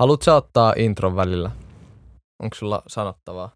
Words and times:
Haluatko 0.00 0.24
sä 0.24 0.34
ottaa 0.34 0.74
intron 0.76 1.16
välillä? 1.16 1.50
Onko 2.42 2.54
sulla 2.54 2.82
sanottavaa? 2.86 3.52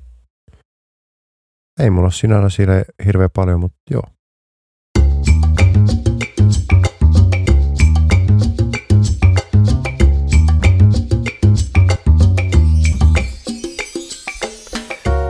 Ei 1.80 1.90
mulla 1.90 2.06
ole 2.06 2.12
sinällä 2.12 2.48
sille 2.48 2.84
hirveän 3.06 3.30
paljon, 3.36 3.60
mutta 3.60 3.78
joo. 3.90 4.02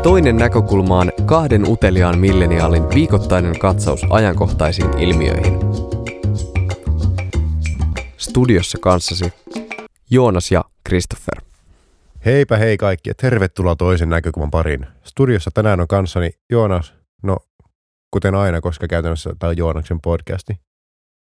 Toinen 0.03 0.37
näkökulma 0.37 0.99
on 0.99 1.13
kahden 1.27 1.69
uteliaan 1.69 2.19
milleniaalin 2.19 2.91
viikoittainen 2.95 3.59
katsaus 3.59 4.01
ajankohtaisiin 4.11 4.99
ilmiöihin. 4.99 5.59
Studiossa 8.17 8.79
kanssasi 8.81 9.33
Joonas 10.11 10.51
ja 10.51 10.65
Christopher. 10.89 11.45
Heipä 12.25 12.57
hei 12.57 12.77
kaikki 12.77 13.11
ja 13.11 13.15
tervetuloa 13.15 13.77
toisen 13.77 14.09
näkökulman 14.09 14.51
pariin. 14.51 14.87
Studiossa 15.05 15.51
tänään 15.55 15.81
on 15.81 15.89
kanssani 15.89 16.31
Joonas, 16.51 16.95
no 17.23 17.37
kuten 18.11 18.35
aina, 18.35 18.61
koska 18.61 18.89
käytännössä 18.89 19.31
tämä 19.39 19.51
on 19.51 19.57
Joonaksen 19.57 20.01
podcasti. 20.01 20.61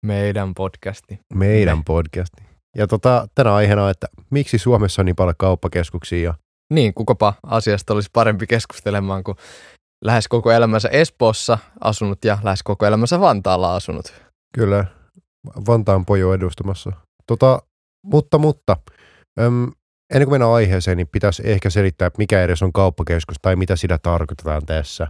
Meidän 0.06 0.54
podcasti. 0.54 1.20
Meidän 1.34 1.78
Me. 1.78 1.82
podcasti. 1.86 2.42
Ja 2.76 2.86
tota, 2.86 3.28
tänä 3.34 3.54
aiheena 3.54 3.84
on, 3.84 3.90
että 3.90 4.06
miksi 4.30 4.58
Suomessa 4.58 5.02
on 5.02 5.06
niin 5.06 5.16
paljon 5.16 5.34
kauppakeskuksia 5.38 6.22
ja 6.22 6.34
Niin, 6.72 6.94
kukapa 6.94 7.34
asiasta 7.42 7.94
olisi 7.94 8.10
parempi 8.12 8.46
keskustelemaan, 8.46 9.24
kuin 9.24 9.36
lähes 10.04 10.28
koko 10.28 10.50
elämänsä 10.52 10.88
Espoossa 10.88 11.58
asunut 11.80 12.24
ja 12.24 12.38
lähes 12.42 12.62
koko 12.62 12.86
elämänsä 12.86 13.20
Vantaalla 13.20 13.74
asunut. 13.74 14.12
kyllä 14.54 14.84
Vantaan 15.66 16.04
pojo 16.06 16.34
edustamassa. 16.34 16.92
Tota, 17.26 17.62
mutta, 18.04 18.38
mutta, 18.38 18.76
öm, 19.40 19.72
ennen 20.14 20.26
kuin 20.26 20.34
mennään 20.34 20.52
aiheeseen, 20.52 20.96
niin 20.96 21.08
pitäisi 21.08 21.42
ehkä 21.44 21.70
selittää, 21.70 22.10
mikä 22.18 22.42
edes 22.42 22.62
on 22.62 22.72
kauppakeskus 22.72 23.36
tai 23.42 23.56
mitä 23.56 23.76
sitä 23.76 23.98
tarkoitetaan 24.02 24.66
tässä. 24.66 25.08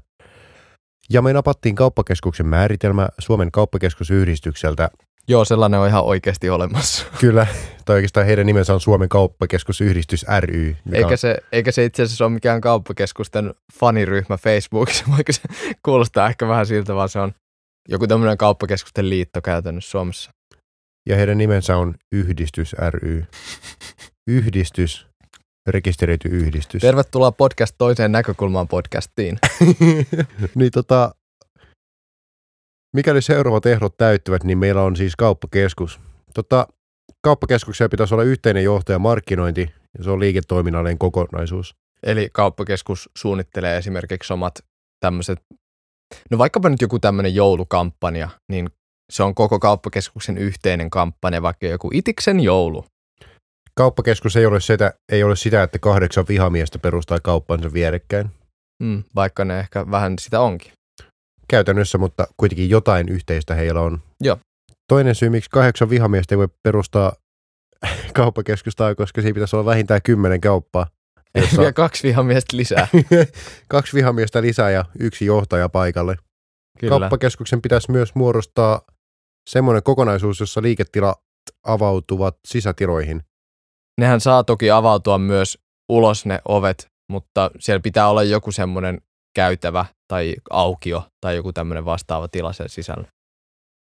Ja 1.11 1.23
me 1.23 1.33
napattiin 1.33 1.75
kauppakeskuksen 1.75 2.47
määritelmä 2.47 3.09
Suomen 3.19 3.51
kauppakeskusyhdistykseltä. 3.51 4.91
Joo, 5.29 5.45
sellainen 5.45 5.81
on 5.81 5.89
ihan 5.89 6.05
oikeasti 6.05 6.51
olemassa. 6.51 7.07
Kyllä, 7.21 7.47
tai 7.85 7.97
oikeastaan 7.97 8.27
heidän 8.27 8.47
nimensä 8.47 8.75
on 8.75 8.81
Suomen 8.81 9.09
kauppakeskusyhdistys 9.09 10.27
ry. 10.41 10.77
Eikä 10.93 11.17
se, 11.17 11.37
eikä 11.53 11.73
se 11.73 11.85
itse 11.85 12.03
asiassa 12.03 12.25
ole 12.25 12.33
mikään 12.33 12.61
kauppakeskusten 12.61 13.55
faniryhmä 13.81 14.37
Facebookissa, 14.37 15.05
vaikka 15.17 15.33
se 15.33 15.43
kuulostaa 15.83 16.29
ehkä 16.29 16.49
vähän 16.49 16.67
siltä, 16.67 16.95
vaan 16.95 17.09
se 17.09 17.19
on 17.19 17.33
joku 17.89 18.07
tämmöinen 18.07 18.39
kauppakeskusten 18.39 19.11
liitto 19.11 19.41
käytännössä 19.43 19.91
Suomessa. 19.91 20.31
Ja 21.09 21.17
heidän 21.17 21.39
nimensä 21.39 21.77
on 21.77 21.95
Yhdistys 22.13 22.77
ry. 22.91 23.25
Yhdistys, 24.31 25.07
rekisteröity 25.67 26.29
yhdistys. 26.29 26.83
Tervetuloa 26.83 27.33
podcast 27.33 27.75
toiseen 27.79 28.13
näkökulmaan 28.13 28.69
podcastiin. 28.69 29.39
niin 30.55 30.71
tota, 30.71 31.15
mikäli 32.97 33.23
seuraavat 33.23 33.67
ehdot 33.67 33.97
täyttyvät, 33.97 34.45
niin 34.45 34.59
meillä 34.59 34.83
on 34.83 34.97
siis 34.97 35.17
kauppakeskus. 35.17 36.01
Tota, 36.35 36.67
kauppakeskuksella 37.23 37.89
pitäisi 37.89 38.15
olla 38.15 38.25
yhteinen 38.25 38.65
johto 38.65 38.93
ja 38.93 38.99
markkinointi, 38.99 39.71
ja 39.99 40.05
se 40.05 40.11
on 40.11 40.21
liiketoiminnallinen 40.21 40.99
kokonaisuus. 40.99 41.75
Eli 42.03 42.29
kauppakeskus 42.33 43.11
suunnittelee 43.19 43.77
esimerkiksi 43.77 44.33
omat 44.33 44.55
tämmöiset, 45.01 45.39
no 46.31 46.39
vaikkapa 46.39 46.69
nyt 46.69 46.81
joku 46.81 46.99
tämmöinen 46.99 47.35
joulukampanja, 47.35 48.29
niin 48.49 48.71
se 49.13 49.23
on 49.23 49.35
koko 49.35 49.59
kauppakeskuksen 49.59 50.39
yhteinen 50.39 50.91
kampanja, 50.91 51.43
vaikka 51.43 51.67
joku 51.67 51.91
Itiksen 51.93 52.41
joulu. 52.41 52.85
Kauppakeskus 53.79 54.37
ei 54.37 54.47
ole, 54.47 54.61
sitä, 54.61 54.93
ei 55.13 55.23
ole 55.23 55.37
sitä, 55.37 55.63
että 55.63 55.79
kahdeksan 55.79 56.25
vihamiestä 56.29 56.79
perustaa 56.79 57.19
kauppansa 57.23 57.73
vierekkäin. 57.73 58.31
Mm, 58.83 59.05
vaikka 59.15 59.45
ne 59.45 59.61
ehkä 59.61 59.91
vähän 59.91 60.15
sitä 60.21 60.41
onkin. 60.41 60.73
Käytännössä, 61.49 61.99
mutta 61.99 62.27
kuitenkin 62.37 62.71
jotain 62.71 63.09
yhteistä 63.09 63.55
heillä 63.55 63.81
on. 63.81 64.01
Joo. 64.21 64.37
Toinen 64.89 65.15
syy, 65.15 65.31
miksi 65.31 65.51
kahdeksan 65.51 65.91
vihamiestä 65.91 66.35
ei 66.35 66.39
voi 66.39 66.49
perustaa 66.63 67.13
kauppakeskusta, 68.15 68.87
on, 68.87 68.97
koska 68.97 69.21
siinä 69.23 69.35
pitäisi 69.35 69.57
olla 69.57 69.65
vähintään 69.71 70.01
kymmenen 70.05 70.41
kauppaa. 70.41 70.87
jossa- 71.35 71.57
Vielä 71.59 71.73
kaksi 71.73 72.09
vihamiestä 72.09 72.57
lisää. 72.57 72.89
kaksi 73.69 73.97
vihamiestä 73.97 74.43
lisää 74.43 74.71
ja 74.71 74.85
yksi 75.01 75.25
johtaja 75.25 75.69
paikalle. 75.69 76.17
Kyllä. 76.79 76.91
Kauppakeskuksen 76.91 77.63
pitäisi 77.63 77.91
myös 77.91 78.15
muodostaa 78.15 78.81
semmoinen 79.51 79.83
kokonaisuus, 79.83 80.41
jossa 80.41 80.63
liiketilat 80.63 81.19
avautuvat 81.67 82.37
sisätiloihin. 82.47 83.23
Nehän 83.99 84.21
saa 84.21 84.45
toki 84.45 84.71
avautua 84.71 85.19
myös 85.19 85.59
ulos 85.89 86.27
ne 86.27 86.41
ovet, 86.49 86.89
mutta 87.11 87.51
siellä 87.59 87.81
pitää 87.81 88.09
olla 88.09 88.23
joku 88.23 88.53
semmoinen 88.53 89.01
käytävä 89.35 89.85
tai 90.09 90.35
aukio 90.51 91.03
tai 91.21 91.37
joku 91.37 91.53
tämmöinen 91.53 91.85
vastaava 91.85 92.29
tila 92.29 92.53
sen 92.53 92.69
sisällä. 92.69 93.09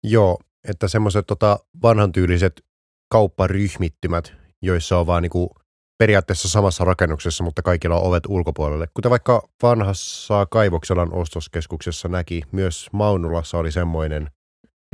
Joo, 0.03 0.39
että 0.69 0.87
semmoiset 0.87 1.27
tota, 1.27 1.59
vanhan 1.83 2.11
tyyliset 2.11 2.65
kaupparyhmittymät, 3.11 4.33
joissa 4.61 4.97
on 4.97 5.07
vaan 5.07 5.23
niinku 5.23 5.55
periaatteessa 5.97 6.49
samassa 6.49 6.83
rakennuksessa, 6.83 7.43
mutta 7.43 7.61
kaikilla 7.61 7.95
on 7.95 8.07
ovet 8.07 8.23
ulkopuolelle. 8.27 8.87
Kuten 8.93 9.09
vaikka 9.09 9.47
vanhassa 9.63 10.45
Kaivokselan 10.51 11.13
ostoskeskuksessa 11.13 12.07
näki, 12.07 12.41
myös 12.51 12.89
Maunulassa 12.93 13.57
oli 13.57 13.71
semmoinen. 13.71 14.31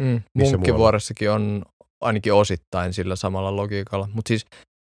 Mm, 0.01 0.21
Munkkivuoressakin 0.33 1.31
on 1.31 1.65
ainakin 2.01 2.33
osittain 2.33 2.93
sillä 2.93 3.15
samalla 3.15 3.55
logiikalla. 3.55 4.09
Mutta 4.13 4.27
siis 4.27 4.45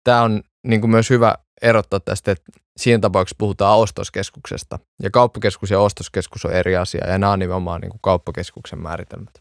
tämä 0.03 0.21
on 0.21 0.43
niin 0.67 0.81
kuin 0.81 0.91
myös 0.91 1.09
hyvä 1.09 1.35
erottaa 1.61 1.99
tästä, 1.99 2.31
että 2.31 2.51
siinä 2.77 2.99
tapauksessa 2.99 3.35
puhutaan 3.39 3.77
ostoskeskuksesta. 3.77 4.79
Ja 5.01 5.09
kauppakeskus 5.11 5.71
ja 5.71 5.79
ostoskeskus 5.79 6.45
on 6.45 6.53
eri 6.53 6.75
asia, 6.75 7.07
ja 7.07 7.17
nämä 7.17 7.31
on 7.31 7.39
nimenomaan 7.39 7.81
niin 7.81 7.91
kuin 7.91 8.01
kauppakeskuksen 8.01 8.79
määritelmät. 8.79 9.33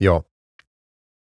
Joo. 0.00 0.24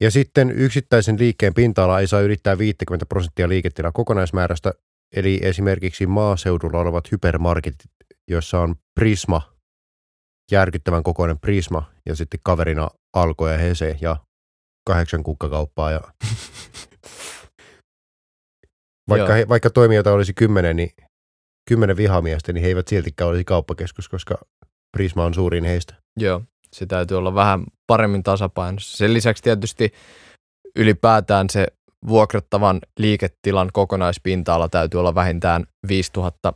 Ja 0.01 0.11
sitten 0.11 0.51
yksittäisen 0.51 1.19
liikkeen 1.19 1.53
pinta-ala 1.53 1.99
ei 1.99 2.07
saa 2.07 2.19
ylittää 2.19 2.57
50 2.57 3.05
prosenttia 3.05 3.49
liiketilan 3.49 3.93
kokonaismäärästä, 3.93 4.73
eli 5.15 5.39
esimerkiksi 5.41 6.07
maaseudulla 6.07 6.79
olevat 6.79 7.11
hypermarketit, 7.11 7.91
joissa 8.27 8.59
on 8.59 8.75
Prisma, 8.95 9.41
järkyttävän 10.51 11.03
kokoinen 11.03 11.39
Prisma, 11.39 11.91
ja 12.05 12.15
sitten 12.15 12.39
kaverina 12.43 12.89
Alko 13.13 13.47
ja 13.47 13.57
Hese 13.57 13.97
ja 14.01 14.17
kahdeksan 14.87 15.23
kukkakauppaa. 15.23 15.91
Ja 15.91 16.01
vaikka, 19.09 19.33
he, 19.33 19.47
vaikka 19.49 19.69
toimijoita 19.69 20.11
olisi 20.11 20.33
kymmenen, 20.33 20.75
niin 20.75 20.89
kymmenen 21.69 21.97
vihamiestä, 21.97 22.53
niin 22.53 22.61
he 22.61 22.67
eivät 22.67 22.87
siltikään 22.87 23.29
olisi 23.29 23.43
kauppakeskus, 23.43 24.09
koska 24.09 24.35
Prisma 24.97 25.25
on 25.25 25.33
suurin 25.33 25.63
heistä. 25.63 25.95
Joo, 26.19 26.41
se 26.73 26.85
täytyy 26.85 27.17
olla 27.17 27.35
vähän 27.35 27.63
paremmin 27.87 28.23
tasapainossa. 28.23 28.97
Sen 28.97 29.13
lisäksi 29.13 29.43
tietysti 29.43 29.93
ylipäätään 30.75 31.49
se 31.49 31.67
vuokrattavan 32.07 32.79
liiketilan 32.99 33.69
kokonaispinta-ala 33.73 34.69
täytyy 34.69 34.99
olla 34.99 35.15
vähintään 35.15 35.65
5000 35.87 36.53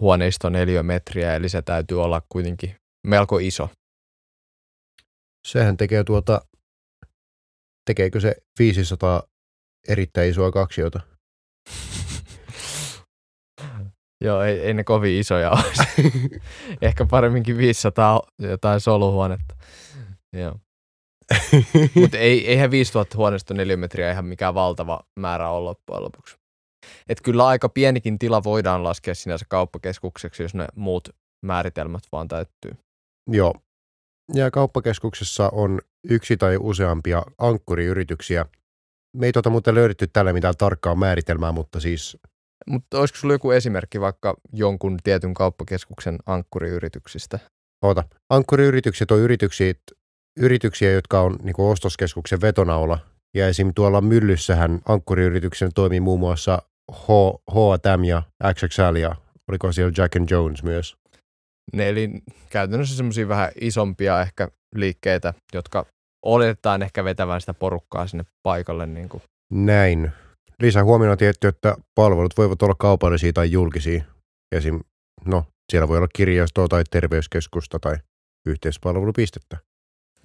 huoneiston 0.00 0.52
neliömetriä, 0.52 1.34
eli 1.34 1.48
se 1.48 1.62
täytyy 1.62 2.02
olla 2.02 2.22
kuitenkin 2.28 2.74
melko 3.06 3.38
iso. 3.38 3.68
Sehän 5.46 5.76
tekee 5.76 6.04
tuota, 6.04 6.40
tekeekö 7.86 8.20
se 8.20 8.36
500 8.58 9.22
erittäin 9.88 10.30
isoa 10.30 10.52
kaksiota? 10.52 11.00
Joo, 14.24 14.42
ei, 14.42 14.60
ei 14.60 14.74
ne 14.74 14.84
kovin 14.84 15.20
isoja 15.20 15.50
olisi. 15.50 15.82
Ehkä 16.82 17.06
paremminkin 17.10 17.58
500 17.58 18.22
jotain 18.38 18.80
soluhuonetta. 18.80 19.54
Joo. 20.32 20.56
Mutta 22.00 22.18
ei, 22.18 22.48
eihän 22.48 22.70
5000 22.70 23.16
huoneesta 23.16 23.54
neliömetriä 23.54 24.10
ihan 24.10 24.24
mikään 24.24 24.54
valtava 24.54 25.00
määrä 25.20 25.50
ole 25.50 25.64
loppujen 25.64 26.02
lopuksi. 26.02 26.36
Et 27.08 27.20
kyllä 27.20 27.46
aika 27.46 27.68
pienikin 27.68 28.18
tila 28.18 28.44
voidaan 28.44 28.84
laskea 28.84 29.14
sinänsä 29.14 29.44
kauppakeskukseksi, 29.48 30.42
jos 30.42 30.54
ne 30.54 30.66
muut 30.74 31.08
määritelmät 31.46 32.02
vaan 32.12 32.28
täyttyy. 32.28 32.76
Joo. 33.30 33.54
Ja 34.34 34.50
kauppakeskuksessa 34.50 35.48
on 35.52 35.80
yksi 36.10 36.36
tai 36.36 36.56
useampia 36.60 37.22
ankkuriyrityksiä. 37.38 38.46
Me 39.16 39.26
ei 39.26 39.32
tota 39.32 39.50
muuten 39.50 39.74
löydetty 39.74 40.06
tällä 40.06 40.32
mitään 40.32 40.54
tarkkaa 40.58 40.94
määritelmää, 40.94 41.52
mutta 41.52 41.80
siis 41.80 42.18
Mutta 42.66 42.98
olisiko 42.98 43.18
sulla 43.18 43.34
joku 43.34 43.50
esimerkki 43.50 44.00
vaikka 44.00 44.36
jonkun 44.52 44.98
tietyn 45.04 45.34
kauppakeskuksen 45.34 46.18
ankkuriyrityksistä? 46.26 47.38
oota, 47.82 48.04
ankkuriyritykset 48.30 49.10
on 49.10 49.18
yrityksiä, 49.18 49.74
yrityksiä 50.36 50.92
jotka 50.92 51.20
on 51.20 51.36
niin 51.42 51.54
ostoskeskuksen 51.58 52.40
vetonaula. 52.40 52.98
Ja 53.36 53.48
esim. 53.48 53.72
tuolla 53.74 54.00
Myllyssähän 54.00 54.80
ankkuriyrityksen 54.88 55.70
toimii 55.74 56.00
muun 56.00 56.20
muassa 56.20 56.62
H, 56.92 57.06
H&M 57.50 58.04
ja 58.04 58.22
XXL 58.54 58.96
ja 58.96 59.16
oliko 59.48 59.72
siellä 59.72 59.92
Jack 59.96 60.16
and 60.16 60.30
Jones 60.30 60.62
myös. 60.62 60.96
Ne 61.72 61.88
eli 61.88 62.10
käytännössä 62.50 62.96
semmoisia 62.96 63.28
vähän 63.28 63.50
isompia 63.60 64.20
ehkä 64.20 64.48
liikkeitä, 64.74 65.34
jotka 65.54 65.86
oletetaan 66.22 66.82
ehkä 66.82 67.04
vetävän 67.04 67.40
sitä 67.40 67.54
porukkaa 67.54 68.06
sinne 68.06 68.24
paikalle. 68.42 68.86
Niin 68.86 69.08
kuin. 69.08 69.22
Näin, 69.50 70.12
Lisää 70.60 70.84
huomiona 70.84 71.16
tietty, 71.16 71.48
että 71.48 71.76
palvelut 71.94 72.36
voivat 72.36 72.62
olla 72.62 72.74
kaupallisia 72.78 73.32
tai 73.32 73.52
julkisia. 73.52 74.04
Esim. 74.52 74.80
No, 75.24 75.44
siellä 75.72 75.88
voi 75.88 75.96
olla 75.96 76.08
kirjastoa 76.14 76.68
tai 76.68 76.84
terveyskeskusta 76.90 77.78
tai 77.78 77.96
yhteispalvelupistettä. 78.46 79.56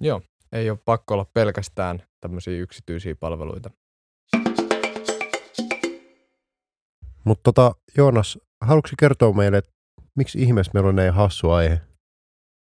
Joo, 0.00 0.22
ei 0.52 0.70
ole 0.70 0.78
pakko 0.84 1.14
olla 1.14 1.26
pelkästään 1.34 2.02
tämmöisiä 2.20 2.58
yksityisiä 2.58 3.14
palveluita. 3.20 3.70
Mutta 7.24 7.42
tota, 7.44 7.74
Joonas, 7.96 8.38
haluatko 8.60 8.90
kertoa 8.98 9.32
meille, 9.32 9.58
että 9.58 9.70
miksi 10.16 10.42
ihmeessä 10.42 10.70
meillä 10.74 10.88
on 10.88 10.96
näin 10.96 11.14
hassu 11.14 11.50
aihe? 11.50 11.80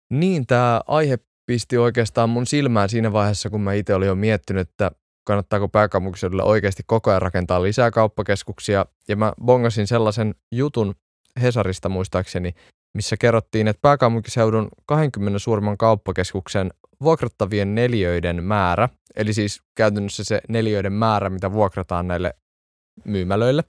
Niin, 0.10 0.48
tämä 0.48 0.81
aihe 0.88 1.18
pisti 1.49 1.77
oikeastaan 1.77 2.29
mun 2.29 2.47
silmään 2.47 2.89
siinä 2.89 3.13
vaiheessa, 3.13 3.49
kun 3.49 3.61
mä 3.61 3.73
itse 3.73 3.95
olin 3.95 4.07
jo 4.07 4.15
miettinyt, 4.15 4.69
että 4.69 4.91
kannattaako 5.27 5.67
pääkaupunkiseudulle 5.67 6.43
oikeasti 6.43 6.83
koko 6.85 7.09
ajan 7.09 7.21
rakentaa 7.21 7.63
lisää 7.63 7.91
kauppakeskuksia. 7.91 8.85
Ja 9.07 9.15
mä 9.15 9.33
bongasin 9.45 9.87
sellaisen 9.87 10.35
jutun 10.51 10.95
Hesarista 11.41 11.89
muistaakseni, 11.89 12.53
missä 12.93 13.17
kerrottiin, 13.17 13.67
että 13.67 13.81
pääkaupunkiseudun 13.81 14.67
20 14.85 15.39
suurimman 15.39 15.77
kauppakeskuksen 15.77 16.71
vuokrattavien 17.03 17.75
neliöiden 17.75 18.43
määrä, 18.43 18.89
eli 19.15 19.33
siis 19.33 19.61
käytännössä 19.75 20.23
se 20.23 20.41
neliöiden 20.49 20.93
määrä, 20.93 21.29
mitä 21.29 21.51
vuokrataan 21.51 22.07
näille 22.07 22.33
myymälöille, 23.05 23.63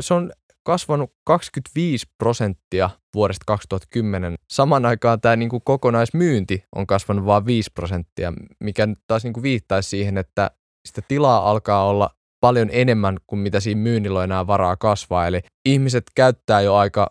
se 0.00 0.14
on 0.14 0.32
kasvanut 0.64 1.12
25 1.24 2.06
prosenttia 2.18 2.90
vuodesta 3.14 3.44
2010. 3.46 4.34
Saman 4.50 4.86
aikaan 4.86 5.20
tämä 5.20 5.36
niin 5.36 5.48
kuin 5.48 5.62
kokonaismyynti 5.64 6.64
on 6.76 6.86
kasvanut 6.86 7.26
vain 7.26 7.46
5 7.46 7.70
prosenttia, 7.74 8.32
mikä 8.60 8.88
taas 9.06 9.24
niin 9.24 9.32
kuin 9.32 9.42
viittaisi 9.42 9.88
siihen, 9.88 10.18
että 10.18 10.50
sitä 10.88 11.02
tilaa 11.08 11.50
alkaa 11.50 11.84
olla 11.84 12.10
paljon 12.40 12.68
enemmän 12.72 13.16
kuin 13.26 13.40
mitä 13.40 13.60
siinä 13.60 13.80
myynnillä 13.80 14.24
enää 14.24 14.46
varaa 14.46 14.76
kasvaa. 14.76 15.26
Eli 15.26 15.40
ihmiset 15.64 16.04
käyttää 16.14 16.60
jo 16.60 16.74
aika 16.74 17.10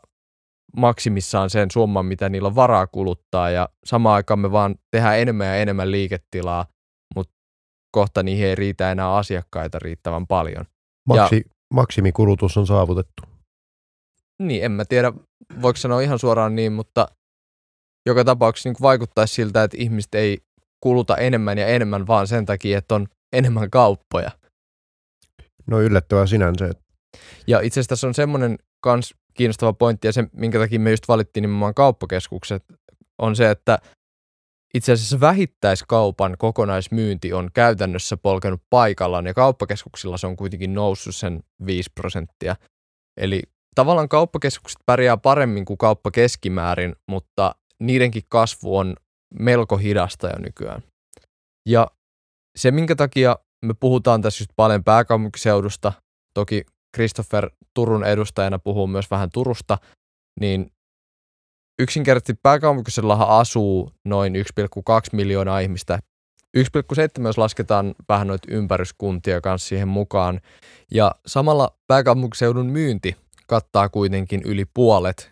maksimissaan 0.78 1.50
sen 1.50 1.72
summan, 1.72 2.06
mitä 2.06 2.30
niillä 2.30 2.48
on 2.48 2.56
varaa 2.56 2.88
kuluttaa 2.88 3.50
ja 3.50 3.70
samaan 3.86 4.16
aikaan 4.16 4.40
me 4.40 4.52
vaan 4.52 4.76
tehdään 4.92 5.20
enemmän 5.20 5.48
ja 5.48 5.56
enemmän 5.56 5.92
liiketilaa, 5.92 6.66
mutta 7.16 7.34
kohta 7.92 8.24
niihin 8.24 8.48
ei 8.48 8.56
riitä 8.56 8.92
enää 8.92 9.16
asiakkaita 9.16 9.80
riittävän 9.80 10.28
paljon. 10.28 10.66
Maksi, 11.08 11.36
ja, 11.36 11.56
maksimikulutus 11.74 12.58
on 12.58 12.68
saavutettu. 12.68 13.33
Niin, 14.48 14.63
en 14.63 14.72
mä 14.72 14.86
tiedä, 14.86 15.13
voiko 15.62 15.78
sanoa 15.78 16.01
ihan 16.01 16.19
suoraan 16.19 16.56
niin, 16.56 16.74
mutta 16.74 17.07
joka 18.06 18.24
tapauksessa 18.24 18.69
niin 18.69 18.75
vaikuttaisi 18.81 19.34
siltä, 19.34 19.63
että 19.63 19.78
ihmiset 19.80 20.16
ei 20.16 20.38
kuluta 20.84 21.18
enemmän 21.18 21.57
ja 21.57 21.68
enemmän 21.68 22.07
vaan 22.07 22.28
sen 22.28 22.45
takia, 22.45 22.78
että 22.78 22.95
on 22.95 23.07
enemmän 23.34 23.69
kauppoja. 23.69 24.31
No 25.68 25.81
yllättävää 25.81 26.25
sinänsä. 26.25 26.72
Ja 27.48 27.60
itse 27.60 27.80
asiassa 27.80 27.90
tässä 27.90 28.07
on 28.07 28.13
semmoinen 28.13 28.57
kans 28.84 29.13
kiinnostava 29.34 29.74
pointti, 29.74 30.07
ja 30.07 30.13
se, 30.13 30.24
minkä 30.34 30.60
takia 30.60 30.80
me 30.80 30.92
just 30.92 31.07
valittiin 31.07 31.42
nimenomaan 31.42 31.74
kauppakeskukset, 31.74 32.63
on 33.22 33.36
se, 33.36 33.50
että 33.50 33.80
itse 34.74 34.92
asiassa 34.92 35.19
vähittäiskaupan 35.19 36.36
kokonaismyynti 36.38 37.34
on 37.34 37.50
käytännössä 37.54 38.18
polkenut 38.18 38.62
paikallaan, 38.69 39.25
ja 39.25 39.34
kauppakeskuksilla 39.34 40.18
se 40.18 40.28
on 40.28 40.36
kuitenkin 40.36 40.74
noussut 40.74 41.16
sen 41.16 41.44
5 41.66 41.89
prosenttia. 41.96 42.56
Eli 43.18 43.42
tavallaan 43.75 44.10
kauppakeskukset 44.10 44.80
pärjää 44.86 45.18
paremmin 45.18 45.66
kuin 45.66 45.78
kauppa 45.78 46.12
keskimäärin, 46.12 46.96
mutta 47.12 47.56
niidenkin 47.80 48.24
kasvu 48.30 48.78
on 48.78 48.96
melko 49.40 49.78
hidasta 49.78 50.28
jo 50.28 50.40
nykyään. 50.40 50.84
Ja 51.70 51.88
se, 52.56 52.72
minkä 52.72 52.96
takia 52.96 53.38
me 53.66 53.74
puhutaan 53.80 54.22
tässä 54.22 54.42
just 54.42 54.52
paljon 54.56 54.84
pääkaupunkiseudusta, 54.84 55.94
toki 56.34 56.66
Christopher 56.96 57.50
Turun 57.74 58.04
edustajana 58.04 58.60
puhuu 58.60 58.88
myös 58.88 59.12
vähän 59.12 59.30
Turusta, 59.34 59.78
niin 60.40 60.72
yksinkertaisesti 61.81 62.40
pääkaupunkiseudullahan 62.44 63.30
asuu 63.30 63.92
noin 64.06 64.36
1,2 64.36 64.42
miljoonaa 65.14 65.60
ihmistä. 65.60 66.00
1,7 66.58 67.25
jos 67.25 67.38
lasketaan 67.38 67.96
vähän 68.10 68.28
noita 68.28 68.48
ympäryskuntia 68.52 69.42
kanssa 69.42 69.68
siihen 69.68 69.88
mukaan. 69.88 70.42
Ja 70.92 71.12
samalla 71.25 71.78
pääkaupunkiseudun 71.88 72.66
myynti 72.66 73.16
kattaa 73.54 73.90
kuitenkin 73.90 74.42
yli 74.46 74.66
puolet 74.66 75.32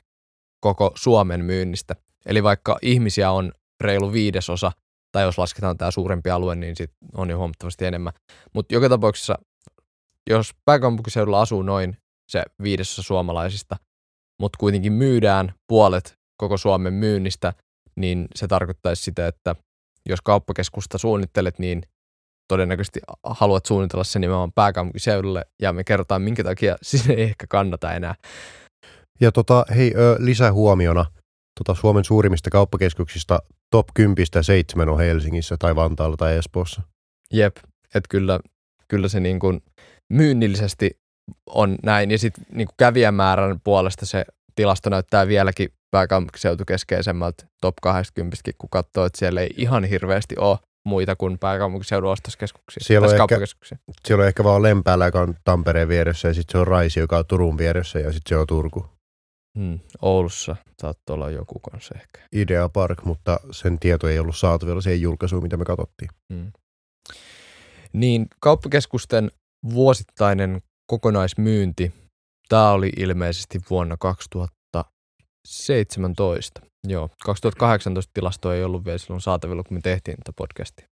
koko 0.59 0.91
Suomen 0.95 1.45
myynnistä. 1.45 1.95
Eli 2.25 2.43
vaikka 2.43 2.77
ihmisiä 2.81 3.31
on 3.31 3.51
reilu 3.83 4.13
viidesosa, 4.13 4.71
tai 5.11 5.23
jos 5.23 5.37
lasketaan 5.37 5.77
tämä 5.77 5.91
suurempi 5.91 6.29
alue, 6.29 6.55
niin 6.55 6.75
sit 6.75 6.91
on 7.13 7.29
jo 7.29 7.37
huomattavasti 7.37 7.85
enemmän. 7.85 8.13
Mutta 8.53 8.75
joka 8.75 8.89
tapauksessa, 8.89 9.37
jos 10.29 10.51
pääkaupunkiseudulla 10.65 11.41
asuu 11.41 11.61
noin 11.61 11.97
se 12.31 12.43
viidesosa 12.63 13.01
suomalaisista, 13.01 13.75
mutta 14.39 14.57
kuitenkin 14.59 14.93
myydään 14.93 15.53
puolet 15.67 16.13
koko 16.37 16.57
Suomen 16.57 16.93
myynnistä, 16.93 17.53
niin 17.95 18.27
se 18.35 18.47
tarkoittaisi 18.47 19.03
sitä, 19.03 19.27
että 19.27 19.55
jos 20.09 20.21
kauppakeskusta 20.21 20.97
suunnittelet, 20.97 21.59
niin 21.59 21.81
todennäköisesti 22.51 22.99
haluat 23.23 23.65
suunnitella 23.65 24.03
sen 24.03 24.21
nimenomaan 24.21 24.51
pääkaupunkiseudulle, 24.51 25.45
ja 25.61 25.73
me 25.73 25.83
kerrotaan, 25.83 26.21
minkä 26.21 26.43
takia 26.43 26.77
sinne 26.83 27.13
ei 27.13 27.23
ehkä 27.23 27.47
kannata 27.49 27.93
enää. 27.93 28.15
Ja 29.21 29.31
tota, 29.31 29.65
hei, 29.75 29.93
ö, 29.95 30.15
lisähuomiona, 30.19 31.05
tota 31.59 31.79
Suomen 31.79 32.03
suurimmista 32.03 32.49
kauppakeskuksista 32.49 33.39
top 33.71 33.87
10 33.93 34.25
seitsemän 34.41 34.89
on 34.89 34.99
Helsingissä 34.99 35.55
tai 35.59 35.75
Vantaalla 35.75 36.17
tai 36.17 36.37
Espoossa. 36.37 36.81
Jep, 37.33 37.57
että 37.95 38.07
kyllä, 38.09 38.39
kyllä 38.87 39.07
se 39.07 39.19
niin 39.19 39.39
kuin 39.39 39.61
myynnillisesti 40.13 40.99
on 41.49 41.75
näin. 41.83 42.11
Ja 42.11 42.17
sitten 42.17 42.45
niin 42.53 42.67
kävijämäärän 42.77 43.59
puolesta 43.63 44.05
se 44.05 44.25
tilasto 44.55 44.89
näyttää 44.89 45.27
vieläkin 45.27 45.69
pääkaupunkiseutukeskeisemmältä 45.91 47.45
top 47.61 47.75
80, 47.81 48.37
kun 48.57 48.69
katsoo, 48.69 49.05
että 49.05 49.19
siellä 49.19 49.41
ei 49.41 49.49
ihan 49.57 49.83
hirveästi 49.83 50.35
ole 50.37 50.57
muita 50.85 51.15
kuin 51.15 51.39
pääkaupunkiseudun 51.39 52.11
ostoskeskuksia. 52.11 52.83
Siellä 52.83 53.07
on, 53.07 53.13
ehkä, 53.13 53.37
siellä 54.07 54.21
on 54.21 54.27
ehkä 54.27 54.43
vaan 54.43 54.61
Lempäälä, 54.61 55.05
joka 55.05 55.21
on 55.21 55.35
Tampereen 55.43 55.87
vieressä, 55.87 56.27
ja 56.27 56.33
sitten 56.33 56.51
se 56.51 56.57
on 56.57 56.67
Raisi, 56.67 56.99
joka 56.99 57.17
on 57.17 57.25
Turun 57.25 57.57
vieressä, 57.57 57.99
ja 57.99 58.11
sitten 58.11 58.29
se 58.29 58.37
on 58.37 58.47
Turku. 58.47 58.85
Hmm, 59.59 59.79
Oulussa 60.01 60.55
saattaa 60.81 61.13
olla 61.13 61.29
joku 61.29 61.59
kanssa 61.59 61.95
ehkä. 61.95 62.19
Idea 62.31 62.69
Park, 62.69 63.05
mutta 63.05 63.39
sen 63.51 63.79
tieto 63.79 64.07
ei 64.07 64.19
ollut 64.19 64.37
saatavilla 64.37 64.81
siihen 64.81 65.01
julkaisuun, 65.01 65.43
mitä 65.43 65.57
me 65.57 65.65
katsottiin. 65.65 66.09
Hmm. 66.33 66.51
Niin, 67.93 68.27
kauppakeskusten 68.39 69.31
vuosittainen 69.73 70.61
kokonaismyynti, 70.87 71.93
tämä 72.49 72.71
oli 72.71 72.89
ilmeisesti 72.97 73.59
vuonna 73.69 73.97
2017. 73.99 76.61
Joo, 76.87 77.09
2018 77.25 78.11
tilasto 78.13 78.53
ei 78.53 78.63
ollut 78.63 78.85
vielä 78.85 78.97
silloin 78.97 79.21
saatavilla, 79.21 79.63
kun 79.63 79.77
me 79.77 79.81
tehtiin 79.81 80.17
tätä 80.17 80.31
podcastia. 80.35 80.87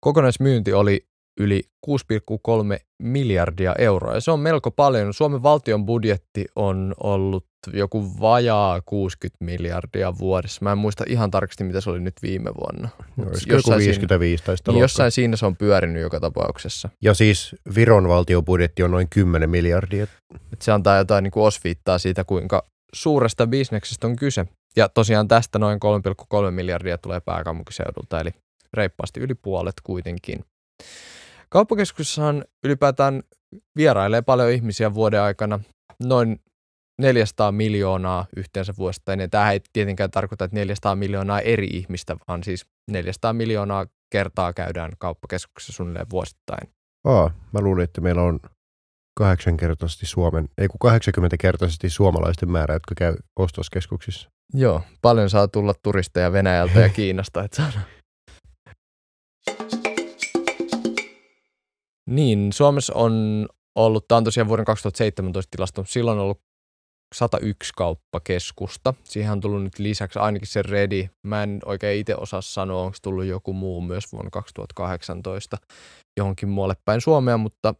Kokonaismyynti 0.00 0.72
oli 0.72 1.06
yli 1.40 1.62
6,3 1.86 1.92
miljardia 3.02 3.74
euroa 3.78 4.14
ja 4.14 4.20
se 4.20 4.30
on 4.30 4.40
melko 4.40 4.70
paljon. 4.70 5.14
Suomen 5.14 5.42
valtion 5.42 5.86
budjetti 5.86 6.44
on 6.56 6.94
ollut 7.02 7.44
joku 7.72 8.20
vajaa 8.20 8.80
60 8.86 9.44
miljardia 9.44 10.18
vuodessa. 10.18 10.60
Mä 10.62 10.72
en 10.72 10.78
muista 10.78 11.04
ihan 11.08 11.30
tarkasti, 11.30 11.64
mitä 11.64 11.80
se 11.80 11.90
oli 11.90 12.00
nyt 12.00 12.14
viime 12.22 12.50
vuonna. 12.60 12.88
No, 13.16 13.24
jossain 13.46 13.78
55 13.78 14.44
siinä, 14.44 14.56
niin 14.66 14.80
jossain 14.80 15.12
siinä 15.12 15.36
se 15.36 15.46
on 15.46 15.56
pyörinyt 15.56 16.02
joka 16.02 16.20
tapauksessa. 16.20 16.88
Ja 17.02 17.14
siis 17.14 17.56
Viron 17.74 18.08
valtion 18.08 18.44
budjetti 18.44 18.82
on 18.82 18.90
noin 18.90 19.08
10 19.08 19.50
miljardia. 19.50 20.06
Et 20.52 20.62
se 20.62 20.72
antaa 20.72 20.96
jotain 20.96 21.22
niin 21.22 21.32
kuin 21.32 21.44
osviittaa 21.44 21.98
siitä, 21.98 22.24
kuinka 22.24 22.66
suuresta 22.94 23.46
bisneksestä 23.46 24.06
on 24.06 24.16
kyse. 24.16 24.46
Ja 24.76 24.88
tosiaan 24.88 25.28
tästä 25.28 25.58
noin 25.58 25.78
3,3 26.44 26.50
miljardia 26.50 26.98
tulee 26.98 27.20
pääkaupunkiseudulta, 27.20 28.20
eli 28.20 28.30
reippaasti 28.74 29.20
yli 29.20 29.34
puolet 29.34 29.74
kuitenkin. 29.82 30.44
Kauppakeskuksessahan 31.48 32.44
ylipäätään 32.64 33.22
vierailee 33.76 34.22
paljon 34.22 34.50
ihmisiä 34.50 34.94
vuoden 34.94 35.20
aikana, 35.20 35.60
noin 36.02 36.40
400 37.00 37.52
miljoonaa 37.52 38.26
yhteensä 38.36 38.72
vuosittain. 38.78 39.20
Ja 39.20 39.28
tämä 39.28 39.52
ei 39.52 39.60
tietenkään 39.72 40.10
tarkoita, 40.10 40.44
että 40.44 40.56
400 40.56 40.96
miljoonaa 40.96 41.40
eri 41.40 41.66
ihmistä, 41.66 42.16
vaan 42.28 42.42
siis 42.42 42.66
400 42.90 43.32
miljoonaa 43.32 43.86
kertaa 44.12 44.52
käydään 44.52 44.92
kauppakeskuksessa 44.98 45.72
suunnilleen 45.72 46.10
vuosittain. 46.10 46.68
Aa, 47.04 47.30
mä 47.52 47.60
luulin, 47.60 47.84
että 47.84 48.00
meillä 48.00 48.22
on 48.22 48.40
kahdeksankertaisesti 49.16 50.06
Suomen, 50.06 50.48
ei 50.58 50.68
kun 50.68 50.78
80 50.78 51.36
kertaisesti 51.40 51.90
suomalaisten 51.90 52.50
määrä, 52.50 52.74
jotka 52.74 52.94
käy 52.94 53.16
ostoskeskuksissa. 53.38 54.28
Joo, 54.54 54.82
paljon 55.02 55.30
saa 55.30 55.48
tulla 55.48 55.74
turisteja 55.82 56.32
Venäjältä 56.32 56.80
ja 56.80 56.88
Kiinasta, 56.88 57.44
että 57.44 57.56
saada. 57.56 57.80
Niin, 62.10 62.52
Suomessa 62.52 62.92
on 62.94 63.46
ollut, 63.78 64.08
tämä 64.08 64.16
on 64.16 64.24
tosiaan 64.24 64.48
vuoden 64.48 64.64
2017 64.64 65.50
tilasto, 65.50 65.84
silloin 65.86 66.18
on 66.18 66.24
ollut 66.24 66.40
101 67.14 67.72
kauppakeskusta. 67.76 68.94
Siihen 69.04 69.32
on 69.32 69.40
tullut 69.40 69.62
nyt 69.62 69.78
lisäksi 69.78 70.18
ainakin 70.18 70.48
se 70.48 70.62
Redi. 70.62 71.08
Mä 71.26 71.42
en 71.42 71.60
oikein 71.64 72.00
itse 72.00 72.16
osaa 72.16 72.40
sanoa, 72.42 72.82
onko 72.82 72.96
tullut 73.02 73.24
joku 73.24 73.52
muu 73.52 73.80
myös 73.80 74.12
vuonna 74.12 74.30
2018 74.30 75.56
johonkin 76.16 76.48
muualle 76.48 76.74
päin 76.84 77.00
Suomea, 77.00 77.36
mutta 77.36 77.74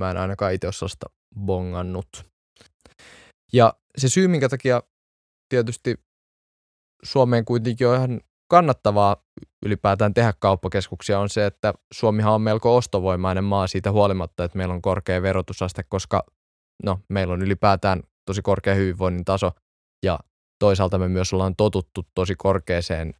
mä 0.00 0.10
en 0.10 0.16
ainakaan 0.16 0.52
itse 0.52 0.66
ole 0.66 0.72
sellaista 0.72 1.06
bongannut. 1.40 2.26
Ja 3.52 3.74
se 3.98 4.08
syy, 4.08 4.28
minkä 4.28 4.48
takia 4.48 4.82
tietysti 5.48 5.94
Suomeen 7.02 7.44
kuitenkin 7.44 7.88
on 7.88 7.96
ihan 7.96 8.20
kannattavaa 8.50 9.16
ylipäätään 9.64 10.14
tehdä 10.14 10.34
kauppakeskuksia 10.38 11.18
on 11.18 11.28
se, 11.28 11.46
että 11.46 11.74
Suomihan 11.92 12.32
on 12.32 12.42
melko 12.42 12.76
ostovoimainen 12.76 13.44
maa 13.44 13.66
siitä 13.66 13.92
huolimatta, 13.92 14.44
että 14.44 14.58
meillä 14.58 14.74
on 14.74 14.82
korkea 14.82 15.22
verotusaste, 15.22 15.82
koska 15.82 16.24
no, 16.84 17.00
meillä 17.08 17.34
on 17.34 17.42
ylipäätään 17.42 18.02
tosi 18.26 18.42
korkea 18.42 18.74
hyvinvoinnin 18.74 19.24
taso 19.24 19.52
ja 20.04 20.18
toisaalta 20.58 20.98
me 20.98 21.08
myös 21.08 21.32
ollaan 21.32 21.56
totuttu 21.56 22.06
tosi 22.14 22.34
korkeaseen 22.38 23.14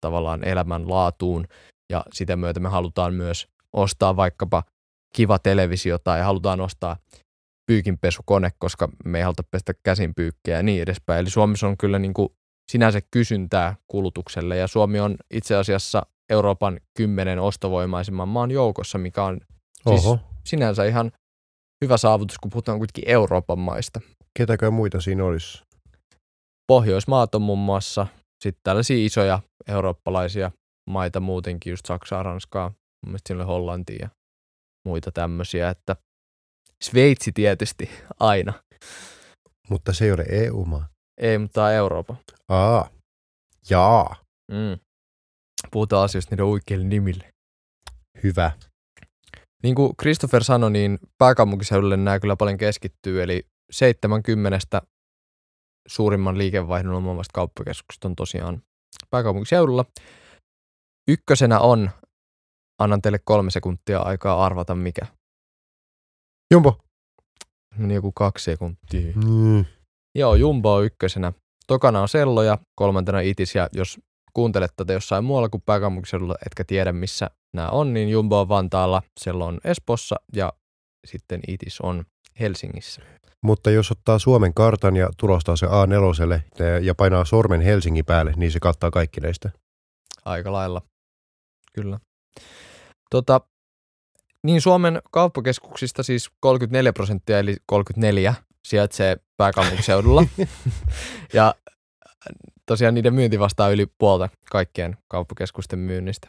tavallaan 0.00 0.44
elämänlaatuun 0.44 1.46
ja 1.90 2.04
sitä 2.12 2.36
myötä 2.36 2.60
me 2.60 2.68
halutaan 2.68 3.14
myös 3.14 3.48
ostaa 3.72 4.16
vaikkapa 4.16 4.62
kiva 5.16 5.38
televisio 5.38 5.98
tai 5.98 6.20
halutaan 6.20 6.60
ostaa 6.60 6.96
pyykinpesukone, 7.66 8.50
koska 8.58 8.88
me 9.04 9.18
ei 9.18 9.24
haluta 9.24 9.42
pestä 9.50 9.72
käsin 9.82 10.14
pyykkiä 10.14 10.56
ja 10.56 10.62
niin 10.62 10.82
edespäin. 10.82 11.20
Eli 11.20 11.30
Suomessa 11.30 11.66
on 11.66 11.76
kyllä 11.76 11.98
niin 11.98 12.14
kuin 12.14 12.28
sinänsä 12.72 13.00
kysyntää 13.10 13.76
kulutukselle 13.90 14.56
ja 14.56 14.66
Suomi 14.66 15.00
on 15.00 15.16
itse 15.30 15.56
asiassa 15.56 16.06
Euroopan 16.30 16.80
kymmenen 16.98 17.38
ostovoimaisimman 17.38 18.28
maan 18.28 18.50
joukossa, 18.50 18.98
mikä 18.98 19.24
on 19.24 19.40
siis 19.88 20.06
Oho. 20.06 20.18
sinänsä 20.44 20.84
ihan 20.84 21.12
hyvä 21.84 21.96
saavutus, 21.96 22.38
kun 22.38 22.50
puhutaan 22.50 22.78
kuitenkin 22.78 23.04
Euroopan 23.06 23.58
maista. 23.58 24.00
Ketäkö 24.38 24.70
muita 24.70 25.00
siinä 25.00 25.24
olisi? 25.24 25.62
Pohjoismaat 26.66 27.34
on 27.34 27.42
muun 27.42 27.58
muassa 27.58 28.06
sitten 28.42 28.60
tällaisia 28.64 29.06
isoja 29.06 29.40
eurooppalaisia 29.68 30.50
maita 30.90 31.20
muutenkin, 31.20 31.70
just 31.70 31.86
Saksaa, 31.86 32.22
Ranskaa, 32.22 32.68
mun 32.68 32.76
mielestä 33.06 33.28
siinä 33.28 33.42
oli 33.42 33.46
Hollantia 33.46 33.98
ja 34.00 34.08
muita 34.86 35.12
tämmöisiä, 35.12 35.70
että 35.70 35.96
Sveitsi 36.84 37.32
tietysti 37.32 37.90
aina. 38.20 38.52
Mutta 39.70 39.92
se 39.92 40.04
ei 40.04 40.12
ole 40.12 40.24
EU-maa. 40.28 40.88
Ei, 41.20 41.38
mutta 41.38 41.54
tämä 41.54 41.66
on 41.66 41.72
Eurooppa. 41.72 42.16
Aa. 42.48 42.90
Jaa. 43.70 44.16
Mm. 44.52 44.78
Puhutaan 45.70 46.04
asioista 46.04 46.32
niiden 46.34 46.46
oikeille 46.46 46.84
nimille. 46.84 47.30
Hyvä. 48.22 48.50
Niin 49.62 49.74
kuin 49.74 49.92
Christopher 50.00 50.44
sanoi, 50.44 50.70
niin 50.70 50.98
pääkaupunkiseudulle 51.18 51.96
nämä 51.96 52.20
kyllä 52.20 52.36
paljon 52.36 52.58
keskittyy, 52.58 53.22
eli 53.22 53.46
70 53.70 54.82
suurimman 55.88 56.38
liikevaihdon 56.38 56.94
omaavasta 56.94 57.32
kauppakeskuksesta 57.34 58.08
on 58.08 58.16
tosiaan 58.16 58.62
pääkaupunkiseudulla. 59.10 59.84
Ykkösenä 61.08 61.60
on, 61.60 61.90
annan 62.78 63.02
teille 63.02 63.18
kolme 63.24 63.50
sekuntia 63.50 64.00
aikaa 64.00 64.44
arvata 64.44 64.74
mikä. 64.74 65.06
Jumbo. 66.54 66.78
Meni 67.76 67.94
joku 67.94 68.12
kaksi 68.12 68.44
sekuntia. 68.44 69.12
Mm. 69.14 69.64
Joo, 70.14 70.34
Jumbo 70.34 70.74
on 70.74 70.84
ykkösenä. 70.84 71.32
Tokana 71.66 72.00
on 72.00 72.08
Sello 72.08 72.42
ja 72.42 72.58
kolmantena 72.74 73.20
Itis. 73.20 73.54
Ja 73.54 73.68
jos 73.72 74.00
kuuntelet 74.32 74.70
tätä 74.76 74.92
jossain 74.92 75.24
muualla 75.24 75.48
kuin 75.48 75.62
pääkaupunkiseudulla, 75.66 76.34
etkä 76.46 76.64
tiedä 76.64 76.92
missä 76.92 77.30
nämä 77.56 77.68
on, 77.68 77.94
niin 77.94 78.08
Jumbo 78.08 78.40
on 78.40 78.48
Vantaalla, 78.48 79.02
Sello 79.20 79.46
on 79.46 79.60
Espossa 79.64 80.16
ja 80.32 80.52
sitten 81.06 81.40
Itis 81.48 81.80
on 81.80 82.04
Helsingissä. 82.40 83.02
Mutta 83.42 83.70
jos 83.70 83.90
ottaa 83.90 84.18
Suomen 84.18 84.54
kartan 84.54 84.96
ja 84.96 85.10
tulostaa 85.16 85.56
se 85.56 85.66
A4 85.66 86.40
ja 86.82 86.94
painaa 86.94 87.24
sormen 87.24 87.60
Helsingin 87.60 88.04
päälle, 88.04 88.32
niin 88.36 88.52
se 88.52 88.60
kattaa 88.60 88.90
kaikki 88.90 89.20
näistä. 89.20 89.50
Aika 90.24 90.52
lailla. 90.52 90.82
Kyllä. 91.72 91.98
Tota, 93.10 93.40
niin 94.42 94.60
Suomen 94.60 95.02
kauppakeskuksista 95.10 96.02
siis 96.02 96.30
34 96.40 96.92
prosenttia, 96.92 97.38
eli 97.38 97.56
34 97.66 98.34
sijaitsee 98.64 99.16
pääkaupunkiseudulla. 99.36 100.24
ja 101.32 101.54
tosiaan 102.66 102.94
niiden 102.94 103.14
myynti 103.14 103.38
vastaa 103.38 103.70
yli 103.70 103.86
puolta 103.98 104.28
kaikkien 104.50 104.96
kauppakeskusten 105.08 105.78
myynnistä. 105.78 106.28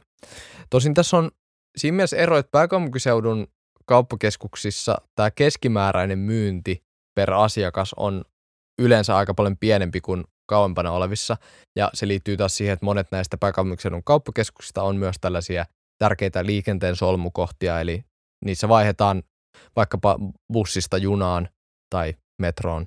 Tosin 0.70 0.94
tässä 0.94 1.18
on 1.18 1.32
siinä 1.78 1.96
mielessä 1.96 2.18
ero, 2.18 2.38
että 2.38 2.52
pääkaupunkiseudun 2.52 3.48
kauppakeskuksissa 3.86 4.98
tämä 5.16 5.32
keskimääräinen 5.32 6.20
myynti 6.20 6.84
per 7.16 7.34
asiakas 7.34 7.94
on 7.98 8.24
yleensä 8.80 9.18
aika 9.18 9.34
paljon 9.34 9.58
pienempi 9.58 10.02
kuin 10.02 10.24
kauempana 10.46 10.92
olevissa. 10.92 11.38
Ja 11.76 11.90
se 11.94 12.08
liittyy 12.08 12.38
taas 12.38 12.58
siihen, 12.58 12.74
että 12.74 12.86
monet 12.86 13.08
näistä 13.12 13.38
pääkaupunkiseudun 13.38 14.04
kauppakeskuksista 14.04 14.82
on 14.82 14.96
myös 14.96 15.16
tällaisia 15.22 15.66
tärkeitä 15.98 16.46
liikenteen 16.46 16.96
solmukohtia, 16.96 17.82
eli 17.82 18.04
niissä 18.46 18.70
vaihdetaan 18.70 19.24
vaikkapa 19.76 20.20
bussista 20.54 20.98
junaan 20.98 21.50
tai 21.90 22.14
metroon 22.42 22.86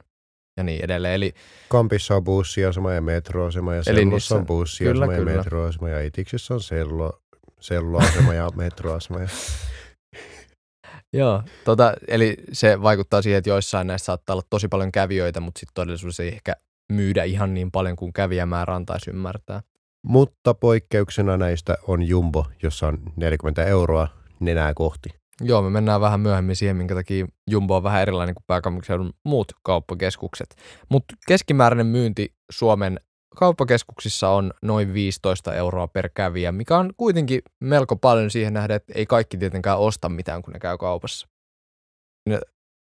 ja 0.56 0.64
niin 0.64 0.84
edelleen. 0.84 1.14
Eli 1.14 1.34
Kampissa 1.68 2.16
on 2.16 2.24
bussiasema 2.24 2.92
ja 2.92 3.00
metroasema 3.00 3.74
ja 3.74 3.84
Sellossa 3.84 4.10
niissä- 4.10 4.34
on 4.34 4.46
bussiasema 4.46 5.06
kyllä, 5.06 5.14
ja 5.14 5.18
kyllä. 5.18 5.36
metroasema 5.36 5.88
ja 5.88 6.00
Itiksessä 6.00 6.54
on 6.54 6.62
sello, 6.62 7.22
selloasema 7.60 8.34
ja 8.34 8.50
metroasema. 8.56 9.20
Ja... 9.20 9.28
Joo, 11.12 11.42
tota, 11.64 11.94
eli 12.08 12.36
se 12.52 12.82
vaikuttaa 12.82 13.22
siihen, 13.22 13.38
että 13.38 13.50
joissain 13.50 13.86
näistä 13.86 14.06
saattaa 14.06 14.34
olla 14.34 14.46
tosi 14.50 14.68
paljon 14.68 14.92
kävijöitä, 14.92 15.40
mutta 15.40 15.58
sitten 15.58 15.74
todellisuudessa 15.74 16.22
ei 16.22 16.28
ehkä 16.28 16.56
myydä 16.92 17.24
ihan 17.24 17.54
niin 17.54 17.70
paljon 17.70 17.96
kuin 17.96 18.12
kävijämäärä 18.12 18.74
antaisi 18.74 19.10
ymmärtää. 19.10 19.62
Mutta 20.06 20.54
poikkeuksena 20.54 21.36
näistä 21.36 21.76
on 21.86 22.02
Jumbo, 22.02 22.46
jossa 22.62 22.86
on 22.86 22.98
40 23.16 23.64
euroa 23.64 24.08
nenää 24.40 24.74
kohti. 24.74 25.08
Joo, 25.40 25.62
me 25.62 25.70
mennään 25.70 26.00
vähän 26.00 26.20
myöhemmin 26.20 26.56
siihen, 26.56 26.76
minkä 26.76 26.94
takia 26.94 27.26
Jumbo 27.50 27.76
on 27.76 27.82
vähän 27.82 28.02
erilainen 28.02 28.34
kuin 28.34 28.44
pääkaupunkiseudun 28.46 29.12
muut 29.24 29.52
kauppakeskukset. 29.62 30.56
Mutta 30.88 31.14
keskimääräinen 31.26 31.86
myynti 31.86 32.34
Suomen 32.52 33.00
kauppakeskuksissa 33.36 34.28
on 34.28 34.52
noin 34.62 34.94
15 34.94 35.54
euroa 35.54 35.88
per 35.88 36.08
kävijä, 36.14 36.52
mikä 36.52 36.78
on 36.78 36.92
kuitenkin 36.96 37.42
melko 37.60 37.96
paljon 37.96 38.30
siihen 38.30 38.52
nähden, 38.52 38.76
että 38.76 38.92
ei 38.96 39.06
kaikki 39.06 39.36
tietenkään 39.36 39.78
osta 39.78 40.08
mitään, 40.08 40.42
kun 40.42 40.52
ne 40.52 40.58
käy 40.58 40.78
kaupassa. 40.78 41.28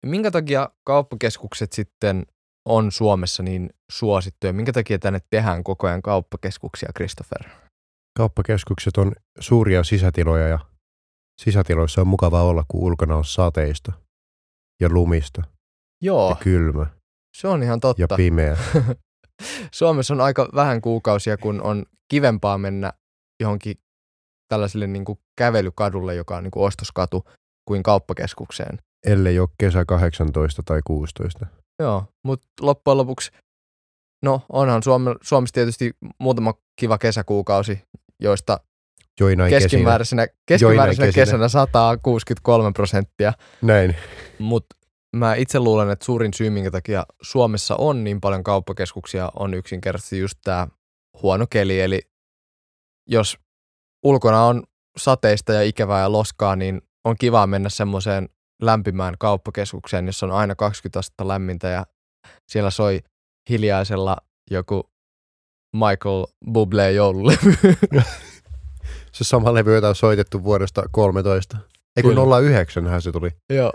Minkä 0.06 0.32
takia 0.32 0.70
kauppakeskukset 0.84 1.74
sitten 1.74 2.26
on 2.66 2.92
Suomessa 2.92 3.44
niin 3.44 3.70
suosittuja? 3.92 4.54
Minkä 4.54 4.74
takia 4.74 5.00
tänne 5.00 5.20
tehdään 5.30 5.64
koko 5.64 5.88
ajan 5.88 6.02
kauppakeskuksia, 6.02 6.90
Christopher? 6.96 7.50
Kauppakeskukset 8.18 8.98
on 8.98 9.12
suuria 9.40 9.84
sisätiloja 9.84 10.48
ja 10.48 10.60
sisätiloissa 11.42 12.02
on 12.02 12.08
mukava 12.08 12.42
olla, 12.42 12.66
kun 12.68 12.82
ulkona 12.82 13.16
on 13.16 13.26
sateista 13.26 13.92
ja 14.82 14.90
lumista 14.90 15.42
Joo, 16.02 16.30
ja 16.30 16.36
kylmä 16.36 16.86
se 17.38 17.48
on 17.48 17.64
ihan 17.64 17.80
totta. 17.80 18.04
ja 18.04 18.08
pimeä. 18.18 18.58
Suomessa 19.74 20.14
on 20.14 20.22
aika 20.22 20.50
vähän 20.56 20.82
kuukausia, 20.82 21.38
kun 21.38 21.62
on 21.62 21.86
kivempaa 22.10 22.58
mennä 22.58 22.94
johonkin 23.42 23.76
tällaiselle 24.48 24.88
niin 24.88 25.06
kuin 25.06 25.20
kävelykadulle, 25.38 26.16
joka 26.16 26.38
on 26.38 26.44
niin 26.44 26.52
kuin 26.52 26.66
ostoskatu, 26.66 27.24
kuin 27.68 27.84
kauppakeskukseen. 27.84 28.78
ellei 29.06 29.40
ole 29.40 29.50
kesä 29.58 29.86
18 29.86 30.64
tai 30.66 30.82
16. 30.86 31.46
Joo, 31.80 32.06
mutta 32.24 32.48
loppujen 32.62 32.98
lopuksi, 32.98 33.32
no 34.24 34.42
onhan 34.50 34.84
Suome, 34.84 35.16
Suomessa 35.22 35.54
tietysti 35.54 35.92
muutama 36.20 36.54
kiva 36.76 36.98
kesäkuukausi, 36.98 37.82
joista 38.20 38.60
Joinain 39.20 39.50
keskimääräisenä, 39.50 40.28
keskimääräisenä 40.46 41.08
kesinä. 41.08 41.26
kesänä 41.26 41.50
163 41.50 42.72
prosenttia, 42.72 43.34
Näin. 43.62 43.96
mutta 44.40 44.76
mä 45.16 45.36
itse 45.36 45.60
luulen, 45.60 45.90
että 45.90 46.06
suurin 46.06 46.34
syy, 46.34 46.50
minkä 46.50 46.72
takia 46.72 47.06
Suomessa 47.22 47.76
on 47.78 48.04
niin 48.04 48.22
paljon 48.22 48.44
kauppakeskuksia, 48.44 49.32
on 49.40 49.54
yksinkertaisesti 49.54 50.20
just 50.20 50.40
tämä 50.44 50.68
huono 51.22 51.46
keli. 51.50 51.82
Eli 51.82 52.02
jos 53.10 53.38
ulkona 54.04 54.44
on 54.44 54.64
sateista 54.98 55.54
ja 55.54 55.64
ikävää 55.64 56.02
ja 56.02 56.12
loskaa, 56.12 56.56
niin 56.56 56.82
on 57.06 57.16
kiva 57.20 57.48
mennä 57.48 57.70
semmoiseen 57.70 58.30
lämpimään 58.66 59.16
kauppakeskukseen, 59.20 60.06
jossa 60.06 60.26
on 60.26 60.32
aina 60.32 60.56
20 60.56 61.00
astetta 61.00 61.28
lämmintä 61.28 61.68
ja 61.68 61.86
siellä 62.52 62.70
soi 62.70 63.00
hiljaisella 63.50 64.18
joku 64.52 64.90
Michael 65.74 66.26
Bublé 66.50 66.92
joululevy. 66.96 67.56
Se 69.12 69.24
sama 69.24 69.54
levy, 69.54 69.76
jota 69.76 69.90
on 69.90 69.96
soitettu 69.96 70.44
vuodesta 70.44 70.84
13. 70.92 71.58
Ei 71.98 72.04
kun 72.04 72.16
Kyllä. 72.16 72.42
09 72.42 72.88
hän 72.88 73.02
se 73.02 73.12
tuli. 73.12 73.30
Joo. 73.54 73.74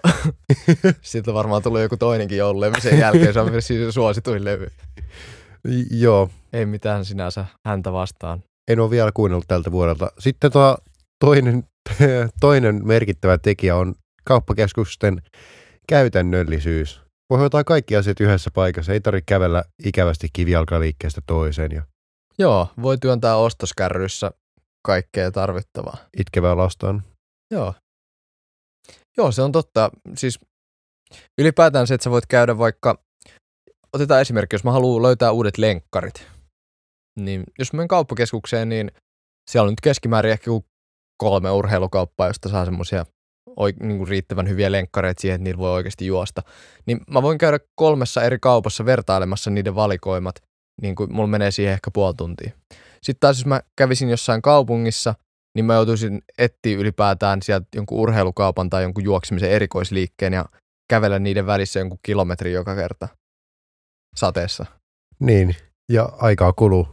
Sitten 1.00 1.35
varmaan 1.35 1.62
tullut 1.62 1.80
joku 1.80 1.97
toinenkin 1.97 2.38
joululevy 2.38 2.80
sen 2.80 2.99
jälkeen. 2.99 3.33
Se 3.33 3.40
on 3.40 3.50
myös 3.50 3.66
siis 3.66 3.95
suosituin 3.95 4.45
levy. 4.45 4.66
Joo, 5.90 6.30
Ei 6.52 6.66
mitään 6.66 7.04
sinänsä 7.04 7.47
häntä 7.66 7.92
vastaan. 7.92 8.42
en 8.71 8.80
ole 8.80 8.90
vielä 8.90 9.12
kuunnellut 9.14 9.49
tältä 9.49 9.73
vuodelta. 9.73 10.12
Sitten 10.18 10.52
tuo 10.52 10.76
toinen, 11.25 11.64
toinen 12.40 12.87
merkittävä 12.87 13.38
tekijä 13.38 13.76
on 13.76 13.95
kauppakeskusten 14.28 15.23
käytännöllisyys. 15.88 17.00
Voi 17.30 17.38
hoitaa 17.38 17.64
kaikki 17.64 17.97
asiat 17.97 18.20
yhdessä 18.20 18.50
paikassa. 18.54 18.92
Ei 18.92 19.00
tarvitse 19.00 19.25
kävellä 19.26 19.64
ikävästi 19.85 20.28
kivijalkaliikkeestä 20.32 21.20
toiseen 21.26 21.73
ja 21.73 21.82
Joo, 22.38 22.68
voi 22.82 22.99
työntää 22.99 23.37
ostoskärryssä 23.37 24.30
kaikkea 24.87 25.30
tarvittavaa. 25.30 25.97
itkevää 26.18 26.56
lastaan. 26.56 27.02
Joo. 27.50 27.75
Joo, 29.16 29.32
se 29.32 29.42
on 29.42 29.52
totta. 29.52 29.90
Siis 30.16 30.38
ylipäätään 31.40 31.87
se, 31.87 31.94
että 31.94 32.04
sä 32.04 32.11
voit 32.11 32.26
käydä 32.26 32.58
vaikka, 32.58 32.99
otetaan 33.92 34.20
esimerkki, 34.20 34.54
jos 34.54 34.64
mä 34.64 34.73
haluan 34.73 35.02
löytää 35.02 35.32
uudet 35.32 35.58
lenkkarit, 35.58 36.26
niin 37.20 37.44
jos 37.58 37.73
menen 37.73 37.88
kauppakeskukseen, 37.88 38.68
niin 38.68 38.92
siellä 39.50 39.66
on 39.66 39.73
nyt 39.73 39.80
keskimäärin 39.80 40.32
ehkä 40.32 40.50
kolme 41.23 41.50
urheilukauppaa, 41.50 42.26
josta 42.26 42.49
saa 42.49 42.64
semmoisia 42.64 43.06
niin 43.82 43.98
kuin 43.98 44.08
riittävän 44.08 44.48
hyviä 44.48 44.72
lenkkareita 44.72 45.20
siihen, 45.20 45.34
että 45.34 45.44
niillä 45.44 45.58
voi 45.58 45.70
oikeasti 45.70 46.06
juosta. 46.06 46.42
Niin 46.86 47.00
mä 47.10 47.22
voin 47.22 47.38
käydä 47.38 47.58
kolmessa 47.74 48.22
eri 48.22 48.38
kaupassa 48.38 48.84
vertailemassa 48.84 49.50
niiden 49.50 49.74
valikoimat, 49.74 50.34
niin 50.82 50.94
kuin 50.94 51.12
mulla 51.12 51.28
menee 51.28 51.50
siihen 51.50 51.72
ehkä 51.72 51.90
puoli 51.90 52.14
tuntia. 52.14 52.50
Sitten 53.02 53.20
taas 53.20 53.38
jos 53.38 53.46
mä 53.46 53.60
kävisin 53.76 54.10
jossain 54.10 54.42
kaupungissa, 54.42 55.14
niin 55.56 55.64
mä 55.64 55.74
joutuisin 55.74 56.22
etsiä 56.38 56.78
ylipäätään 56.78 57.42
sieltä 57.42 57.66
jonkun 57.74 57.98
urheilukaupan 57.98 58.70
tai 58.70 58.82
jonkun 58.82 59.04
juoksimisen 59.04 59.50
erikoisliikkeen 59.50 60.32
ja 60.32 60.44
kävellä 60.90 61.18
niiden 61.18 61.46
välissä 61.46 61.80
jonkun 61.80 61.98
kilometri 62.02 62.52
joka 62.52 62.74
kerta 62.74 63.08
sateessa. 64.16 64.66
Niin, 65.20 65.56
ja 65.92 66.08
aikaa 66.18 66.52
kuluu. 66.52 66.88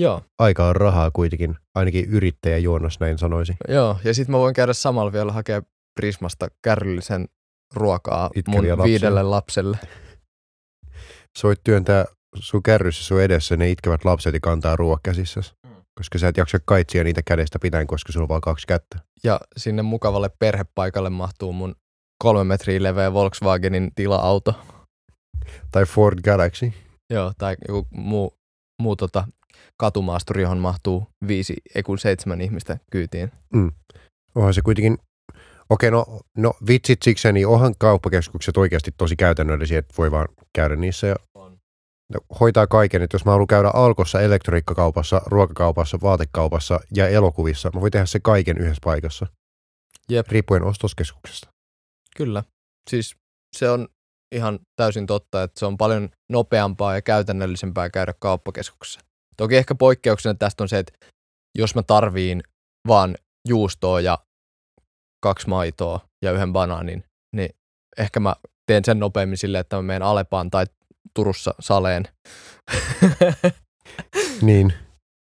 Joo. 0.00 0.22
Aika 0.38 0.66
on 0.66 0.76
rahaa 0.76 1.10
kuitenkin, 1.10 1.56
ainakin 1.74 2.04
yrittäjä 2.04 2.58
Juonas 2.58 3.00
näin 3.00 3.18
sanoisi. 3.18 3.54
Joo, 3.68 3.98
ja 4.04 4.14
sitten 4.14 4.32
mä 4.32 4.38
voin 4.38 4.54
käydä 4.54 4.72
samalla 4.72 5.12
vielä 5.12 5.32
hakea 5.32 5.62
Prismasta 5.94 6.48
kärryllisen 6.62 7.28
ruokaa 7.74 8.30
Itkeviä 8.34 8.60
mun 8.60 8.68
lapsia. 8.68 8.84
viidelle 8.84 9.22
lapselle. 9.22 9.78
Sä 11.38 11.48
voit 11.48 11.60
työntää 11.64 12.04
sun 12.36 12.62
kärryssä 12.62 13.04
sun 13.04 13.22
edessä 13.22 13.56
ne 13.56 13.70
itkevät 13.70 14.04
lapset 14.04 14.34
ja 14.34 14.40
kantaa 14.40 14.76
ruoat 14.76 15.00
käsissäsi. 15.02 15.54
Koska 15.98 16.18
sä 16.18 16.28
et 16.28 16.36
jaksa 16.36 16.58
kaitsia 16.64 17.04
niitä 17.04 17.22
kädestä 17.22 17.58
pitäen, 17.58 17.86
koska 17.86 18.12
sulla 18.12 18.24
on 18.24 18.28
vaan 18.28 18.40
kaksi 18.40 18.66
kättä. 18.66 18.98
Ja 19.24 19.40
sinne 19.56 19.82
mukavalle 19.82 20.30
perhepaikalle 20.38 21.10
mahtuu 21.10 21.52
mun 21.52 21.74
kolme 22.22 22.44
metriä 22.44 22.82
leveä 22.82 23.12
Volkswagenin 23.12 23.90
tila-auto. 23.94 24.54
Tai 25.70 25.84
Ford 25.84 26.18
Galaxy. 26.24 26.72
Joo, 27.10 27.32
tai 27.38 27.56
joku 27.68 27.88
muu, 27.90 28.34
muu 28.82 28.96
tota, 28.96 29.28
katumaasturi, 29.76 30.42
johon 30.42 30.58
mahtuu 30.58 31.06
viisi, 31.28 31.56
ei 31.74 31.82
kun 31.82 31.98
seitsemän 31.98 32.40
ihmistä 32.40 32.78
kyytiin. 32.90 33.32
Onhan 34.34 34.54
se 34.54 34.62
kuitenkin, 34.62 34.98
okei 35.70 35.90
no, 35.90 36.20
no 36.36 36.52
vitsit 36.68 37.02
sikseen, 37.02 37.34
niin 37.34 37.46
onhan 37.46 37.74
kauppakeskukset 37.78 38.56
oikeasti 38.56 38.92
tosi 38.96 39.16
käytännöllisiä, 39.16 39.78
että 39.78 39.94
voi 39.98 40.10
vaan 40.10 40.28
käydä 40.52 40.76
niissä 40.76 41.06
ja 41.06 41.16
On. 41.34 41.58
no, 42.12 42.20
hoitaa 42.40 42.66
kaiken. 42.66 43.02
Että 43.02 43.14
jos 43.14 43.24
mä 43.24 43.30
haluan 43.30 43.46
käydä 43.46 43.70
alkossa, 43.74 44.20
elektroniikkakaupassa, 44.20 45.22
ruokakaupassa, 45.26 45.98
vaatekaupassa 46.02 46.80
ja 46.94 47.08
elokuvissa, 47.08 47.70
mä 47.74 47.80
voin 47.80 47.92
tehdä 47.92 48.06
se 48.06 48.20
kaiken 48.20 48.58
yhdessä 48.58 48.80
paikassa. 48.84 49.26
Jep. 50.08 50.28
Riippuen 50.28 50.62
ostoskeskuksesta. 50.62 51.48
Kyllä. 52.16 52.42
Siis 52.90 53.16
se 53.56 53.70
on 53.70 53.88
ihan 54.34 54.58
täysin 54.76 55.06
totta, 55.06 55.42
että 55.42 55.58
se 55.58 55.66
on 55.66 55.76
paljon 55.76 56.08
nopeampaa 56.32 56.94
ja 56.94 57.02
käytännöllisempää 57.02 57.90
käydä 57.90 58.14
kauppakeskuksessa. 58.18 59.00
Toki 59.36 59.56
ehkä 59.56 59.74
poikkeuksena 59.74 60.34
tästä 60.34 60.64
on 60.64 60.68
se, 60.68 60.78
että 60.78 60.92
jos 61.58 61.74
mä 61.74 61.82
tarviin 61.82 62.42
vaan 62.88 63.14
juustoa 63.48 64.00
ja 64.00 64.18
kaksi 65.24 65.48
maitoa 65.48 66.00
ja 66.22 66.32
yhden 66.32 66.52
banaanin, 66.52 67.04
niin 67.36 67.50
ehkä 67.98 68.20
mä 68.20 68.34
teen 68.66 68.84
sen 68.84 68.98
nopeammin 68.98 69.38
silleen, 69.38 69.60
että 69.60 69.76
mä 69.76 69.82
menen 69.82 70.02
Alepaan 70.02 70.50
tai 70.50 70.66
Turussa 71.14 71.54
saleen. 71.60 72.04
Niin, 74.42 74.72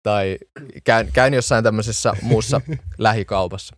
tai 0.03 0.37
käyn, 0.83 1.09
käyn 1.13 1.33
jossain 1.33 1.63
tämmöisessä 1.63 2.13
muussa 2.21 2.61
lähikaupassa. 2.97 3.75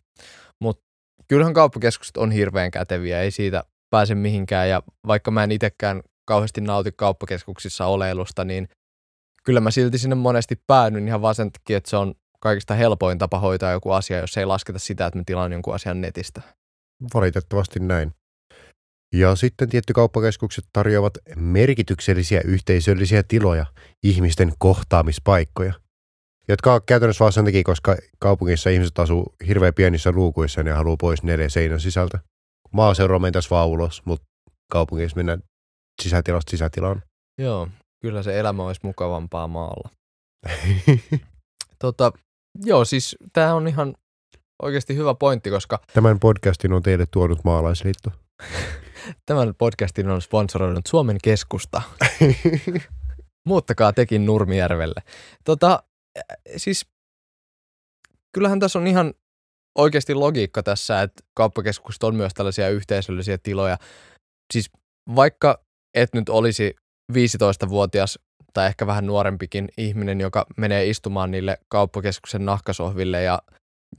Mutta 0.62 0.84
kyllähän 1.27 1.53
kauppakeskukset 1.53 2.17
on 2.17 2.32
hirveän 2.32 2.72
käteviä, 2.72 3.22
ei 3.22 3.32
siitä 3.32 3.63
pääse 3.89 4.15
mihinkään. 4.15 4.70
Ja 4.70 4.82
vaikka 5.08 5.32
mä 5.32 5.44
en 5.44 5.51
itsekään 5.51 6.01
kauheasti 6.27 6.62
nauti 6.62 6.91
kauppakeskuksissa 6.91 7.86
oleilusta, 7.86 8.46
niin 8.46 8.70
kyllä 9.43 9.60
mä 9.60 9.71
silti 9.71 9.97
sinne 9.97 10.15
monesti 10.15 10.62
päädyn 10.67 11.08
ihan 11.08 11.21
vaan 11.21 11.36
sen 11.36 11.52
takia, 11.52 11.78
että 11.78 11.89
se 11.89 11.97
on 11.97 12.15
kaikista 12.45 12.73
helpoin 12.73 13.17
tapa 13.17 13.39
hoitaa 13.39 13.71
joku 13.71 13.91
asia, 13.91 14.19
jos 14.19 14.38
ei 14.38 14.45
lasketa 14.45 14.79
sitä, 14.79 15.05
että 15.05 15.19
mä 15.19 15.23
tilaan 15.25 15.51
jonkun 15.51 15.75
asian 15.75 16.01
netistä. 16.01 16.41
valitettavasti 17.13 17.79
näin. 17.79 18.12
Ja 19.13 19.36
sitten 19.36 19.69
tietty 19.69 19.93
kauppakeskukset 19.93 20.65
tarjoavat 20.73 21.17
merkityksellisiä 21.36 22.41
yhteisöllisiä 22.45 23.23
tiloja, 23.23 23.65
ihmisten 24.03 24.53
kohtaamispaikkoja, 24.58 25.73
jotka 26.47 26.73
on 26.73 26.81
käytännössä 26.86 27.23
vaan 27.23 27.34
sen 27.34 27.45
takia, 27.45 27.63
koska 27.63 27.95
kaupungissa 28.19 28.69
ihmiset 28.69 28.99
asuu 28.99 29.36
hirveän 29.47 29.73
pienissä 29.73 30.12
luukuissa 30.12 30.60
ja 30.60 30.63
ne 30.63 30.71
haluaa 30.71 30.97
pois 30.97 31.23
neljän 31.23 31.51
seinän 31.51 31.79
sisältä. 31.79 32.19
Maaseudulla 32.71 33.19
mentäisiin 33.19 33.49
vaan 33.49 33.67
ulos, 33.67 34.01
mutta 34.05 34.25
kaupungissa 34.71 35.17
mennään 35.17 35.43
sisätilasta 36.01 36.49
sisätilaan. 36.49 37.01
Joo, 37.41 37.67
kyllä 38.01 38.23
se 38.23 38.39
elämä 38.39 38.63
olisi 38.63 38.81
mukavampaa 38.84 39.47
maalla. 39.47 39.89
Tota, 41.79 42.12
joo, 42.63 42.86
siis 42.86 43.15
tämä 43.34 43.54
on 43.54 43.68
ihan 43.68 43.96
oikeasti 44.62 44.96
hyvä 44.96 45.13
pointti, 45.13 45.50
koska 45.50 45.80
Tämän 45.94 46.20
podcastin 46.20 46.74
on 46.74 46.84
teille 46.84 47.06
tuonut 47.12 47.44
maalaisliitto. 47.44 48.12
Tämän 49.26 49.56
podcastin 49.56 50.10
on 50.10 50.22
sponsoroinut 50.22 50.86
Suomen 50.88 51.18
keskusta. 51.24 51.82
Muuttakaa 53.48 53.94
tekin 53.94 54.26
Nurmijärvelle. 54.26 55.02
Tota, 55.44 55.84
siis 56.58 56.86
kyllähän 58.34 58.60
tässä 58.60 58.80
on 58.80 58.88
ihan 58.88 59.13
oikeasti 59.78 60.13
logiikka 60.13 60.63
tässä, 60.63 61.02
että 61.02 61.24
kauppakeskukset 61.34 62.04
on 62.04 62.15
myös 62.15 62.34
tällaisia 62.34 62.70
yhteisöllisiä 62.70 63.38
tiloja. 63.38 63.78
Siis 64.54 64.72
vaikka 65.15 65.63
et 65.94 66.13
nyt 66.13 66.30
olisi 66.30 66.76
15-vuotias 67.12 68.20
tai 68.56 68.68
ehkä 68.68 68.88
vähän 68.88 69.06
nuorempikin 69.06 69.70
ihminen, 69.78 70.22
joka 70.22 70.46
menee 70.58 70.89
istumaan 70.89 71.32
niille 71.32 71.58
kauppakeskuksen 71.68 72.46
nahkasohville 72.46 73.24
ja 73.24 73.41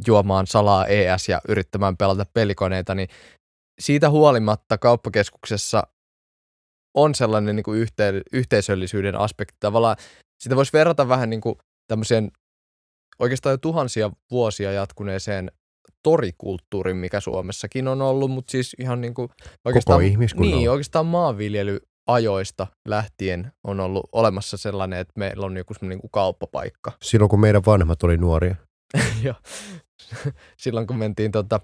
juomaan 0.07 0.47
salaa 0.47 0.87
ES 0.87 1.29
ja 1.29 1.41
yrittämään 1.49 1.97
pelata 1.97 2.27
pelikoneita, 2.35 2.95
niin 2.95 3.09
siitä 3.79 4.11
huolimatta 4.11 4.79
kauppakeskuksessa 4.79 5.83
on 6.95 7.15
sellainen 7.15 7.57
niin 7.57 7.65
kuin 7.65 7.79
yhte, 7.79 8.23
yhteisöllisyyden 8.33 9.17
aspekti. 9.17 9.57
Tavallaan 9.61 9.97
sitä 10.41 10.57
voisi 10.57 10.73
verrata 10.73 11.09
vähän 11.09 11.31
niin 11.31 11.41
kuin 11.41 11.55
tämmöiseen 11.89 12.31
oikeastaan 13.19 13.53
jo 13.53 13.59
tuhansia 13.59 14.11
vuosia 14.31 14.73
jatkuneeseen 14.73 15.51
torikulttuurin, 16.03 16.97
mikä 16.97 17.21
Suomessakin 17.21 17.89
on 17.89 18.03
ollut, 18.03 18.31
mutta 18.31 18.51
siis 18.51 18.77
ihan 18.79 19.01
niin 19.01 19.15
kuin 19.15 19.29
oikeastaan, 19.65 20.03
ihmiskunnalla. 20.03 20.57
niin, 20.57 20.71
oikeastaan 20.71 21.07
maanviljelyajoista 22.07 22.67
lähtien 22.89 23.53
on 23.65 23.81
ollut 23.81 24.09
olemassa 24.13 24.57
sellainen, 24.57 24.99
että 24.99 25.13
meillä 25.17 25.47
on 25.47 25.57
joku 25.57 25.75
semmoinen 25.75 25.99
niin 25.99 26.11
kauppapaikka. 26.11 26.93
Silloin 27.03 27.29
kun 27.29 27.41
meidän 27.41 27.63
vanhemmat 27.67 28.03
oli 28.03 28.17
nuoria. 28.17 28.57
ja 29.23 29.35
silloin 30.63 30.87
kun 30.87 30.97
mentiin 30.97 31.33
tota, 31.33 31.61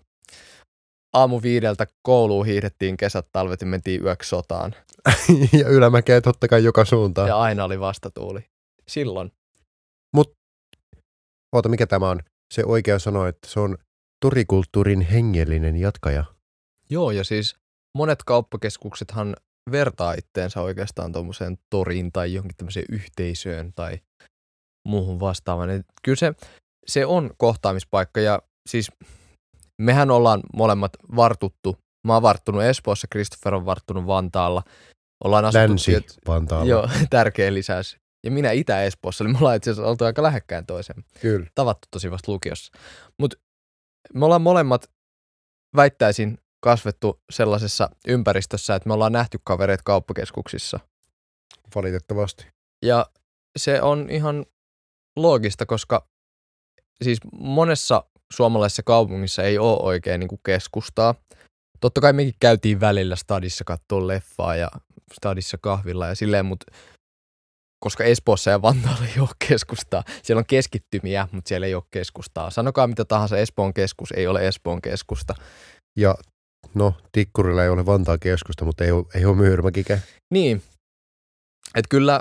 aamu 1.13 1.43
viideltä 1.43 1.87
kouluun 2.03 2.47
hiihdettiin 2.47 2.97
kesät, 2.97 3.27
talvet 3.33 3.61
ja 3.61 3.67
mentiin 3.67 4.03
yöksi 4.03 4.29
sotaan. 4.29 4.75
ja 5.61 5.69
ylämäkeä 5.69 6.21
totta 6.21 6.49
kai 6.49 6.65
joka 6.65 6.85
suuntaan. 6.85 7.29
Ja 7.29 7.41
aina 7.41 7.65
oli 7.65 7.81
vastatuuli. 7.81 8.45
Silloin. 8.89 9.33
Oota, 11.55 11.69
mikä 11.69 11.87
tämä 11.87 12.11
on? 12.11 12.21
Se 12.55 12.65
oikea 12.67 12.99
sanoa, 12.99 13.29
että 13.29 13.49
se 13.49 13.61
on 13.61 13.79
torikulttuurin 14.21 15.01
hengellinen 15.01 15.77
jatkaja. 15.77 16.25
Joo, 16.91 17.11
ja 17.11 17.25
siis 17.25 17.57
monet 17.99 18.19
kauppakeskuksethan 18.27 19.37
vertaa 19.71 20.15
itteensä 20.15 20.61
oikeastaan 20.61 21.13
tuommoiseen 21.13 21.59
toriin 21.71 22.13
tai 22.13 22.35
johonkin 22.35 22.57
tämmöiseen 22.57 22.87
yhteisöön 22.93 23.73
tai 23.75 23.99
muuhun 24.89 25.21
vastaavaan. 25.21 25.71
Et 25.71 25.87
kyllä 26.03 26.17
se, 26.17 26.33
se 26.87 27.07
on 27.07 27.31
kohtaamispaikka 27.37 28.21
ja 28.21 28.43
siis 28.69 28.91
mehän 29.83 30.11
ollaan 30.11 30.41
molemmat 30.57 30.93
vartuttu. 31.17 31.77
Mä 32.07 32.15
oon 32.15 32.23
varttunut 32.23 32.63
Espoossa, 32.63 33.07
Christopher 33.13 33.55
on 33.55 33.67
varttunut 33.67 34.07
Vantaalla. 34.07 34.63
Ollaan 35.25 35.45
asuttu 35.45 35.69
Länsi 35.69 35.85
sieltä- 35.85 36.15
Vantaalla. 36.29 36.67
Joo, 36.71 36.89
tärkeä 37.11 37.55
lisäys. 37.55 37.97
Ja 38.25 38.31
minä 38.31 38.51
Itä-Espoossa, 38.51 39.25
eli 39.25 39.33
me 39.33 39.39
ollaan 39.39 39.57
itse 39.57 39.71
asiassa 39.71 39.91
oltu 39.91 40.05
aika 40.05 40.23
lähekkäin 40.23 40.67
toiseen. 40.67 41.05
Kyllä. 41.21 41.47
Tavattu 41.55 41.89
tosi 41.91 42.11
vasta 42.11 42.33
lukiossa. 42.33 42.73
Mutta 43.21 43.37
me 44.15 44.25
ollaan 44.25 44.43
molemmat, 44.43 44.91
väittäisin, 45.77 46.39
kasvettu 46.63 47.21
sellaisessa 47.33 47.91
ympäristössä, 48.09 48.75
että 48.75 48.89
me 48.89 48.95
ollaan 48.95 49.13
nähty 49.13 49.39
kavereita 49.45 49.83
kauppakeskuksissa. 49.85 50.81
Valitettavasti. 51.75 52.47
Ja 52.85 53.07
se 53.59 53.83
on 53.83 54.11
ihan 54.11 54.47
loogista, 55.17 55.67
koska 55.67 56.09
siis 57.05 57.19
monessa 57.41 58.05
suomalaisessa 58.33 58.83
kaupungissa 58.83 59.43
ei 59.43 59.59
ole 59.59 59.79
oikein 59.83 60.21
niin 60.21 60.29
kuin 60.29 60.41
keskustaa. 60.45 61.15
Totta 61.81 62.01
kai 62.01 62.13
mekin 62.13 62.35
käytiin 62.41 62.81
välillä 62.81 63.17
stadissa 63.17 63.65
katsoa 63.65 64.07
leffaa 64.07 64.57
ja 64.57 64.71
stadissa 65.13 65.59
kahvilla 65.61 66.07
ja 66.07 66.15
silleen, 66.15 66.47
mutta 66.47 66.67
koska 67.85 68.05
Espoossa 68.05 68.51
ja 68.51 68.63
Vantaalla 68.63 69.07
ei 69.15 69.21
ole 69.21 69.29
keskustaa. 69.49 70.05
Siellä 70.23 70.39
on 70.39 70.47
keskittymiä, 70.47 71.29
mutta 71.33 71.49
siellä 71.49 71.67
ei 71.67 71.75
ole 71.75 71.83
keskustaa. 71.91 72.51
Sanokaa 72.51 72.87
mitä 72.87 73.05
tahansa, 73.05 73.37
Espoon 73.37 73.75
keskus 73.75 74.13
ei 74.13 74.27
ole 74.27 74.49
Espoon 74.49 74.83
keskusta. 74.83 75.35
Ja 75.97 76.15
no, 76.75 76.95
Tikkurilla 77.13 77.63
ei 77.63 77.69
ole 77.69 77.87
Vantaan 77.87 78.21
keskusta, 78.21 78.65
mutta 78.65 78.85
ei 78.85 78.91
ole, 78.91 79.07
ei 79.15 79.25
ole 79.25 79.37
Myyrmäkikään. 79.37 80.01
Niin, 80.31 80.63
että 81.75 81.89
kyllä 81.89 82.21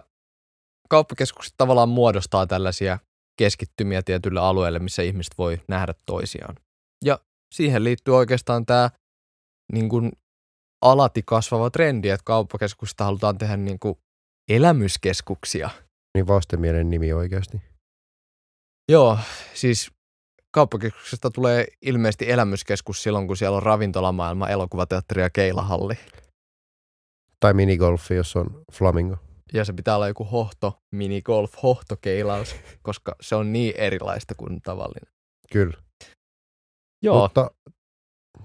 kauppakeskukset 0.90 1.54
tavallaan 1.58 1.90
muodostaa 1.90 2.48
tällaisia 2.48 3.00
keskittymiä 3.40 4.02
tietyille 4.02 4.40
alueille, 4.40 4.80
missä 4.80 5.02
ihmiset 5.02 5.34
voi 5.38 5.62
nähdä 5.68 5.94
toisiaan. 6.06 6.56
Ja 7.06 7.20
siihen 7.54 7.84
liittyy 7.84 8.16
oikeastaan 8.16 8.66
tämä 8.66 8.90
niin 9.74 9.90
kuin 9.90 10.12
alati 10.82 11.24
kasvava 11.26 11.70
trendi, 11.70 12.10
että 12.10 12.24
kauppakeskuksista 12.24 13.04
halutaan 13.04 13.38
tehdä 13.38 13.58
niin 13.58 13.80
kuin 13.80 13.98
elämyskeskuksia. 14.50 15.70
Niin 16.18 16.28
vastenmielen 16.28 16.90
nimi 16.90 17.14
oikeasti. 17.14 17.62
Joo, 18.92 19.20
siis 19.54 19.92
kauppakeskuksesta 20.52 21.32
tulee 21.32 21.68
ilmeisesti 21.82 22.32
elämyskeskus 22.32 23.04
silloin, 23.04 23.28
kun 23.28 23.38
siellä 23.38 23.58
on 23.58 23.64
ravintolamaailma, 23.64 24.50
elokuvateatteri 24.50 25.22
ja 25.22 25.30
keilahalli. 25.30 25.94
Tai 27.40 27.54
minigolfi, 27.54 28.16
jos 28.16 28.36
on 28.36 28.64
flamingo. 28.72 29.18
Ja 29.54 29.66
se 29.66 29.74
pitää 29.74 29.96
olla 29.96 30.08
joku 30.08 30.24
hohto, 30.24 30.82
minigolf, 30.92 31.54
hohtokeilaus, 31.64 32.56
koska 32.88 33.16
se 33.22 33.36
on 33.36 33.54
niin 33.54 33.74
erilaista 33.78 34.36
kuin 34.36 34.62
tavallinen. 34.62 35.14
Kyllä. 35.52 35.78
Joo, 37.04 37.22
Mutta 37.22 37.52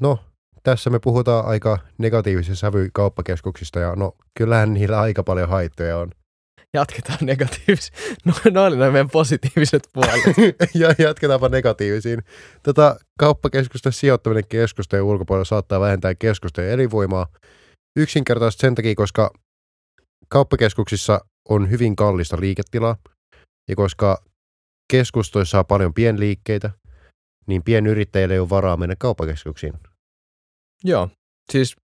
no, 0.01 0.19
tässä 0.63 0.91
me 0.91 0.99
puhutaan 0.99 1.47
aika 1.47 1.79
negatiivisessa 1.99 2.61
sävy 2.61 2.91
kauppakeskuksista 2.93 3.81
ja 3.81 3.97
no 3.97 4.17
kyllähän 4.39 4.75
niillä 4.75 5.01
aika 5.01 5.23
paljon 5.23 5.49
haittoja 5.49 5.99
on. 5.99 6.11
Jatketaan 6.77 7.19
negatiivis. 7.23 7.93
No, 8.25 8.33
no 8.51 8.65
oli 8.65 8.77
ne 8.77 8.91
meidän 8.91 9.11
positiiviset 9.11 9.89
puolet. 9.93 10.21
ja 10.81 10.95
jatketaanpa 10.99 11.49
negatiivisiin. 11.49 12.23
Tätä 12.63 12.97
kauppakeskusten 13.19 13.93
sijoittaminen 13.93 14.49
keskustojen 14.49 15.05
ulkopuolella 15.05 15.45
saattaa 15.45 15.81
vähentää 15.81 16.15
keskustojen 16.15 16.71
elinvoimaa. 16.71 17.27
Yksinkertaisesti 17.97 18.61
sen 18.61 18.75
takia, 18.75 18.95
koska 18.95 19.31
kauppakeskuksissa 20.29 21.21
on 21.49 21.71
hyvin 21.71 21.97
kallista 21.97 22.37
liiketilaa 22.41 22.97
ja 23.69 23.77
koska 23.77 24.25
keskustoissa 24.93 25.59
on 25.59 25.67
paljon 25.67 25.95
pienliikkeitä, 25.95 26.71
niin 27.47 27.63
pienyrittäjille 27.63 28.35
ei 28.35 28.41
ole 28.41 28.51
varaa 28.51 28.77
mennä 28.77 28.97
kauppakeskuksiin. 28.99 29.73
Joo, 30.85 31.09
siis 31.53 31.77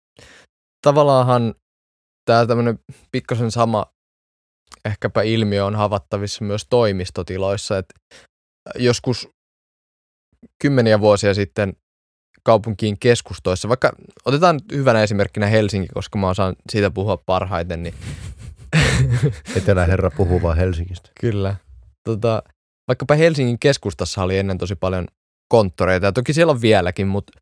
tavallaanhan 0.83 1.55
tämä 2.25 2.47
tämmöinen 2.47 2.79
pikkasen 3.13 3.51
sama 3.51 3.87
ehkäpä 4.85 5.23
ilmiö 5.23 5.65
on 5.65 5.77
havattavissa 5.77 6.45
myös 6.45 6.67
toimistotiloissa, 6.71 7.79
että 7.79 7.95
joskus 8.79 9.29
kymmeniä 10.63 11.01
vuosia 11.01 11.35
sitten 11.35 11.77
kaupunkiin 12.43 12.99
keskustoissa, 12.99 13.69
vaikka 13.69 13.93
otetaan 14.25 14.61
hyvänä 14.73 15.03
esimerkkinä 15.03 15.47
Helsinki, 15.47 15.89
koska 15.95 16.19
mä 16.19 16.29
osaan 16.29 16.57
siitä 16.71 16.91
puhua 16.91 17.17
parhaiten, 17.17 17.83
niin 17.83 17.95
Eteläherra 19.57 20.11
puhuu 20.11 20.43
vaan 20.43 20.57
Helsingistä. 20.57 21.11
Kyllä. 21.21 21.57
Tota, 22.05 22.43
vaikkapa 22.89 23.15
Helsingin 23.15 23.59
keskustassa 23.59 24.23
oli 24.23 24.39
ennen 24.39 24.59
tosi 24.59 24.77
paljon 24.77 25.09
konttoreita, 25.49 26.07
ja 26.07 26.13
toki 26.13 26.33
siellä 26.33 26.51
on 26.51 26.61
vieläkin, 26.61 27.07
mutta 27.07 27.33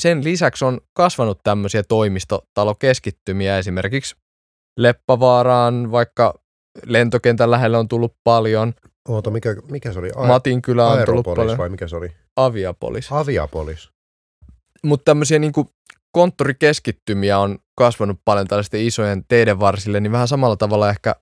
sen 0.00 0.24
lisäksi 0.24 0.64
on 0.64 0.80
kasvanut 0.96 1.40
tämmöisiä 1.44 1.82
toimistotalokeskittymiä 1.82 3.58
esimerkiksi 3.58 4.16
Leppävaaraan, 4.78 5.90
vaikka 5.90 6.41
lentokentän 6.86 7.50
lähelle 7.50 7.78
on 7.78 7.88
tullut 7.88 8.16
paljon, 8.24 8.74
Oota, 9.08 9.30
mikä, 9.30 9.56
mikä 9.70 9.92
se 9.92 9.98
oli? 9.98 10.10
A- 10.16 10.26
Matin 10.26 10.62
kylä 10.62 10.86
on 10.86 11.04
tullut 11.06 11.24
paljon, 11.24 11.58
vai 11.58 11.68
mikä 11.68 11.88
se 11.88 11.96
oli? 11.96 12.12
Aviapolis. 12.36 13.12
Aviapolis. 13.12 13.90
Mutta 14.84 15.04
tämmöisiä 15.04 15.38
niinku 15.38 15.70
konttorikeskittymiä 16.12 17.38
on 17.38 17.58
kasvanut 17.74 18.20
paljon 18.24 18.48
tällaisten 18.48 18.80
isojen 18.80 19.24
teiden 19.28 19.60
varsille, 19.60 20.00
niin 20.00 20.12
vähän 20.12 20.28
samalla 20.28 20.56
tavalla 20.56 20.90
ehkä 20.90 21.16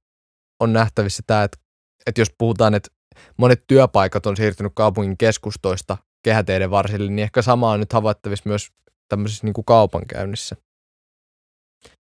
on 0.60 0.72
nähtävissä 0.72 1.22
tämä, 1.26 1.44
että, 1.44 1.58
että 2.06 2.20
jos 2.20 2.34
puhutaan, 2.38 2.74
että 2.74 2.90
monet 3.36 3.64
työpaikat 3.66 4.26
on 4.26 4.36
siirtynyt 4.36 4.72
kaupungin 4.74 5.18
keskustoista 5.18 5.96
kehäteiden 6.22 6.70
varsille, 6.70 7.10
niin 7.10 7.22
ehkä 7.22 7.42
sama 7.42 7.70
on 7.70 7.80
nyt 7.80 7.92
havaittavissa 7.92 8.48
myös 8.48 8.68
tämmöisessä 9.08 9.46
niin 9.46 9.54
kuin 9.54 9.64
kaupankäynnissä. 9.64 10.56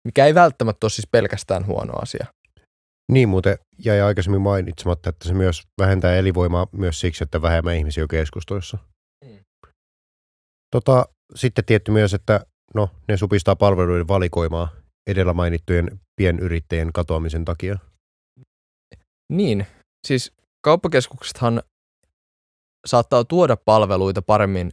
Mikä 0.05 0.25
ei 0.25 0.35
välttämättä 0.35 0.85
ole 0.85 0.91
siis 0.91 1.07
pelkästään 1.11 1.67
huono 1.67 1.93
asia. 2.01 2.25
Niin 3.09 3.29
muuten 3.29 3.57
jäi 3.85 4.01
aikaisemmin 4.01 4.41
mainitsematta, 4.41 5.09
että 5.09 5.27
se 5.27 5.33
myös 5.33 5.63
vähentää 5.77 6.15
elinvoimaa 6.15 6.67
myös 6.71 6.99
siksi, 6.99 7.23
että 7.23 7.41
vähemmän 7.41 7.75
ihmisiä 7.75 8.03
on 8.03 8.07
keskustoissa. 8.07 8.77
Mm. 9.25 9.39
Tota, 10.71 11.05
sitten 11.35 11.65
tietty 11.65 11.91
myös, 11.91 12.13
että 12.13 12.45
no, 12.75 12.89
ne 13.07 13.17
supistaa 13.17 13.55
palveluiden 13.55 14.07
valikoimaa 14.07 14.69
edellä 15.07 15.33
mainittujen 15.33 15.99
pienyrittäjien 16.15 16.93
katoamisen 16.93 17.45
takia. 17.45 17.77
Niin, 19.33 19.67
siis 20.07 20.31
kauppakeskuksethan 20.63 21.63
saattaa 22.87 23.23
tuoda 23.23 23.57
palveluita 23.65 24.21
paremmin 24.21 24.71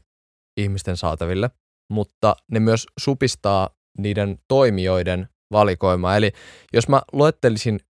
ihmisten 0.61 0.97
saataville, 0.97 1.51
mutta 1.93 2.37
ne 2.51 2.61
myös 2.61 2.87
supistaa 3.01 3.71
niiden 3.99 4.39
toimijoiden 4.49 5.29
valikoimaa. 5.53 6.17
Eli 6.17 6.33
jos 6.73 6.89
mä 6.89 7.03
luettelisin 7.13 7.81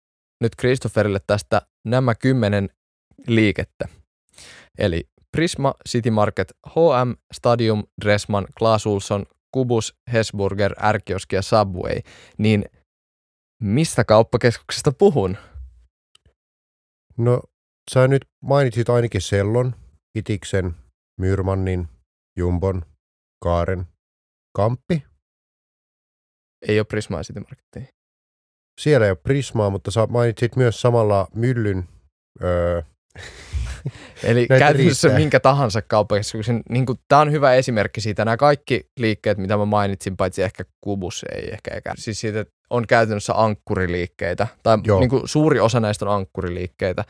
nyt 0.40 0.52
Christopherille 0.60 1.20
tästä 1.26 1.62
nämä 1.86 2.14
kymmenen 2.14 2.68
liikettä, 3.26 3.88
eli 4.78 5.08
Prisma, 5.36 5.74
City 5.88 6.10
Market, 6.10 6.52
H&M, 6.66 7.14
Stadium, 7.32 7.84
Dressman, 8.04 8.46
Clas 8.58 8.86
Ohlson, 8.86 9.26
Kubus, 9.54 9.94
Hesburger, 10.12 10.74
Ärkioski 10.82 11.36
ja 11.36 11.42
Subway, 11.42 12.00
niin 12.38 12.64
mistä 13.62 14.04
kauppakeskuksesta 14.04 14.92
puhun? 14.92 15.36
No, 17.18 17.42
sä 17.90 18.08
nyt 18.08 18.24
mainitsit 18.44 18.88
ainakin 18.88 19.20
Sellon, 19.20 19.74
Itiksen, 20.18 20.74
Myrmannin, 21.20 21.88
Jumbon, 22.38 22.82
Kaaren, 23.44 23.86
Kamppi. 24.56 25.02
Ei 26.68 26.78
ole 26.78 26.84
Prisma 26.84 27.22
City 27.22 27.40
Marketia. 27.40 27.95
Siellä 28.80 29.06
ei 29.06 29.10
ole 29.10 29.18
Prismaa, 29.22 29.70
mutta 29.70 29.90
sä 29.90 30.06
mainitsit 30.10 30.56
myös 30.56 30.80
samalla 30.80 31.28
Myllyn. 31.34 31.88
Öö, 32.44 32.82
Eli 34.24 34.46
käytännössä 34.46 35.08
riittää. 35.08 35.20
minkä 35.20 35.40
tahansa 35.40 35.82
kauppakeskuksen, 35.82 36.62
niin 36.68 36.86
tämä 37.08 37.20
on 37.20 37.32
hyvä 37.32 37.54
esimerkki 37.54 38.00
siitä. 38.00 38.24
Nämä 38.24 38.36
kaikki 38.36 38.90
liikkeet, 38.98 39.38
mitä 39.38 39.56
mä 39.56 39.64
mainitsin, 39.64 40.16
paitsi 40.16 40.42
ehkä 40.42 40.64
Kubus 40.80 41.24
ei 41.34 41.50
ehkä 41.52 41.70
eikä. 41.74 41.92
Siis 41.96 42.20
siitä 42.20 42.44
on 42.70 42.86
käytännössä 42.86 43.32
ankkuriliikkeitä, 43.36 44.46
tai 44.62 44.78
Joo. 44.84 45.00
niin 45.00 45.10
kuin 45.10 45.28
suuri 45.28 45.60
osa 45.60 45.80
näistä 45.80 46.04
on 46.04 46.14
ankkuriliikkeitä. 46.14 47.04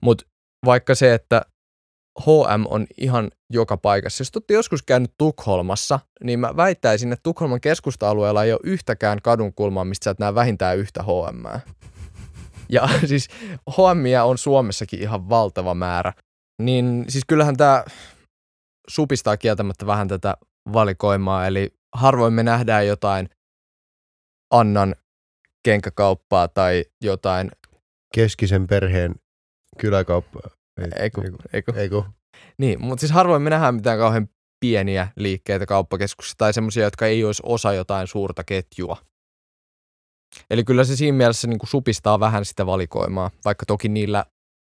Mutta 0.00 0.26
vaikka 0.64 0.94
se, 0.94 1.14
että 1.14 1.42
H&M 2.20 2.64
on 2.68 2.86
ihan 2.98 3.30
joka 3.52 3.76
paikassa. 3.76 4.20
Jos 4.20 4.30
te 4.30 4.38
olette 4.38 4.54
joskus 4.54 4.82
käynyt 4.82 5.14
Tukholmassa, 5.18 6.00
niin 6.24 6.38
mä 6.40 6.56
väittäisin, 6.56 7.12
että 7.12 7.22
Tukholman 7.22 7.60
keskusta-alueella 7.60 8.44
ei 8.44 8.52
ole 8.52 8.60
yhtäkään 8.64 9.22
kadunkulmaa, 9.22 9.84
mistä 9.84 10.04
sä 10.04 10.10
et 10.10 10.18
näe 10.18 10.34
vähintään 10.34 10.78
yhtä 10.78 11.02
H&M. 11.02 11.60
Ja 12.68 12.88
siis 13.08 13.28
H&Mia 13.70 14.24
on 14.24 14.38
Suomessakin 14.38 15.00
ihan 15.00 15.28
valtava 15.28 15.74
määrä. 15.74 16.12
Niin 16.62 17.04
siis 17.08 17.24
kyllähän 17.26 17.56
tämä 17.56 17.84
supistaa 18.88 19.36
kieltämättä 19.36 19.86
vähän 19.86 20.08
tätä 20.08 20.36
valikoimaa, 20.72 21.46
eli 21.46 21.74
harvoin 21.94 22.32
me 22.32 22.42
nähdään 22.42 22.86
jotain 22.86 23.28
Annan 24.50 24.94
kenkäkauppaa 25.64 26.48
tai 26.48 26.84
jotain, 27.00 27.50
keskisen 28.14 28.66
perheen 28.66 29.14
kyläkauppa. 29.78 30.55
Ei 30.98 31.10
kun, 31.10 31.24
ei 31.52 31.62
kun. 31.62 31.76
ei 31.76 31.88
kun. 31.88 32.04
Niin, 32.58 32.80
mutta 32.80 33.00
siis 33.00 33.12
harvoin 33.12 33.42
me 33.42 33.50
nähdään 33.50 33.74
mitään 33.74 33.98
kauhean 33.98 34.28
pieniä 34.60 35.08
liikkeitä 35.16 35.66
kauppakeskuksissa 35.66 36.38
tai 36.38 36.52
semmoisia, 36.52 36.84
jotka 36.84 37.06
ei 37.06 37.24
olisi 37.24 37.42
osa 37.46 37.72
jotain 37.72 38.06
suurta 38.06 38.44
ketjua. 38.44 38.96
Eli 40.50 40.64
kyllä 40.64 40.84
se 40.84 40.96
siinä 40.96 41.16
mielessä 41.16 41.48
niin 41.48 41.58
kuin 41.58 41.70
supistaa 41.70 42.20
vähän 42.20 42.44
sitä 42.44 42.66
valikoimaa, 42.66 43.30
vaikka 43.44 43.66
toki 43.66 43.88
niillä 43.88 44.24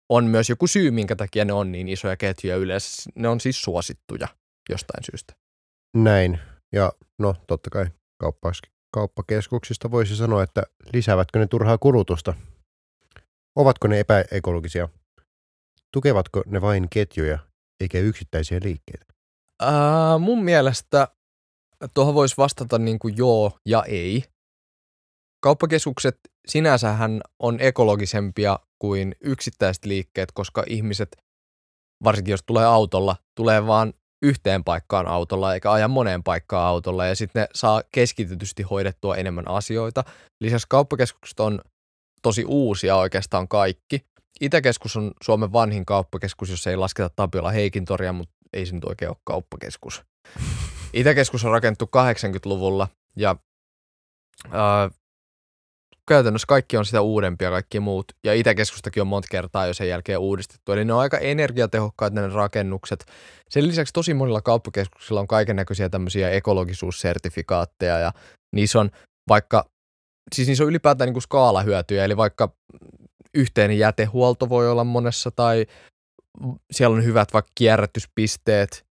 on 0.09 0.25
myös 0.25 0.51
joku 0.51 0.67
syy, 0.67 0.91
minkä 0.91 1.17
takia 1.17 1.45
ne 1.45 1.53
on 1.53 1.73
niin 1.73 1.89
isoja 1.89 2.17
ketjuja 2.17 2.57
yleensä. 2.57 3.11
Ne 3.15 3.29
on 3.29 3.41
siis 3.41 3.63
suosittuja 3.63 4.29
jostain 4.71 5.05
syystä. 5.05 5.35
Näin. 5.97 6.39
Ja 6.73 6.93
no 7.19 7.35
totta 7.47 7.71
kai 7.71 7.87
kauppakeskuksista 8.95 9.91
voisi 9.91 10.17
sanoa, 10.17 10.43
että 10.43 10.63
lisäävätkö 10.93 11.39
ne 11.39 11.47
turhaa 11.47 11.79
kulutusta? 11.79 12.35
Ovatko 13.57 13.89
ne 13.89 14.01
epäekologisia? 14.01 14.89
Tukevatko 15.95 16.43
ne 16.47 16.61
vain 16.61 16.89
ketjuja 16.91 17.39
eikä 17.81 17.99
yksittäisiä 17.99 18.61
liikkeitä? 18.63 19.05
Ää, 19.63 20.19
mun 20.19 20.45
mielestä 20.45 21.09
tuohon 21.95 22.15
voisi 22.15 22.37
vastata 22.37 22.79
niin 22.79 22.99
kuin 22.99 23.17
joo 23.17 23.59
ja 23.69 23.83
ei. 23.83 24.25
Kauppakeskukset 25.43 26.19
sinänsähän 26.49 27.21
on 27.39 27.61
ekologisempia 27.61 28.59
kuin 28.79 29.15
yksittäiset 29.21 29.85
liikkeet, 29.85 30.33
koska 30.33 30.65
ihmiset, 30.67 31.17
varsinkin 32.05 32.33
jos 32.33 32.43
tulee 32.47 32.65
autolla, 32.65 33.17
tulee 33.37 33.67
vaan 33.67 33.93
yhteen 34.23 34.65
paikkaan 34.65 35.07
autolla 35.07 35.55
eikä 35.55 35.73
aja 35.73 35.89
moneen 35.89 36.23
paikkaan 36.23 36.67
autolla 36.67 37.07
ja 37.07 37.17
sitten 37.17 37.43
ne 37.43 37.49
saa 37.55 37.83
keskitetysti 37.93 38.63
hoidettua 38.63 39.17
enemmän 39.17 39.49
asioita. 39.49 40.05
Lisäksi 40.41 40.67
kauppakeskukset 40.71 41.41
on 41.41 41.61
tosi 42.23 42.45
uusia 42.45 42.97
oikeastaan 42.97 43.49
kaikki. 43.49 44.14
Itäkeskus 44.41 44.97
on 44.97 45.13
Suomen 45.23 45.53
vanhin 45.53 45.87
kauppakeskus, 45.87 46.51
jos 46.51 46.67
ei 46.67 46.77
lasketa 46.77 47.11
Tapiola 47.17 47.51
Heikintoria, 47.51 48.13
mutta 48.13 48.35
ei 48.53 48.67
se 48.67 48.75
nyt 48.75 48.85
oikein 48.85 49.09
ole 49.09 49.17
kauppakeskus. 49.25 50.03
Itäkeskus 50.93 51.45
on 51.45 51.51
rakennettu 51.51 51.85
80-luvulla 51.85 52.89
ja 53.17 53.37
ää, 54.51 54.91
käytännössä 56.09 56.47
kaikki 56.47 56.77
on 56.77 56.85
sitä 56.85 57.01
uudempia 57.01 57.51
kaikki 57.51 57.81
muut. 57.81 58.05
Ja 58.25 58.35
Itäkeskustakin 58.35 59.01
on 59.01 59.07
monta 59.07 59.29
kertaa 59.31 59.67
jo 59.67 59.75
sen 59.75 59.89
jälkeen 59.89 60.19
uudistettu. 60.19 60.73
Eli 60.73 60.85
ne 60.85 60.93
on 60.93 61.01
aika 61.01 61.19
energiatehokkaat 61.19 62.13
ne 62.13 62.29
rakennukset. 62.29 63.07
Sen 63.51 63.69
lisäksi 63.69 63.93
tosi 63.93 64.15
monilla 64.15 64.41
kauppakeskuksilla 64.41 65.21
on 65.21 65.29
kaiken 65.29 65.57
näköisiä 65.57 65.89
tämmöisiä 65.89 66.31
ekologisuussertifikaatteja 66.31 67.99
ja 67.99 68.13
niissä 68.55 68.81
on 68.81 68.91
vaikka, 69.29 69.65
siis 70.35 70.49
niissä 70.49 70.65
on 70.65 70.71
ylipäätään 70.71 71.07
niin 71.09 71.15
kuin 71.15 71.23
skaalahyötyjä, 71.23 72.05
eli 72.05 72.17
vaikka 72.17 72.53
yhteinen 73.35 73.79
jätehuolto 73.79 74.49
voi 74.49 74.71
olla 74.71 74.85
monessa 74.85 75.31
tai 75.31 75.67
siellä 76.71 76.97
on 76.97 77.05
hyvät 77.05 77.33
vaikka 77.33 77.53
kierrätyspisteet. 77.55 78.85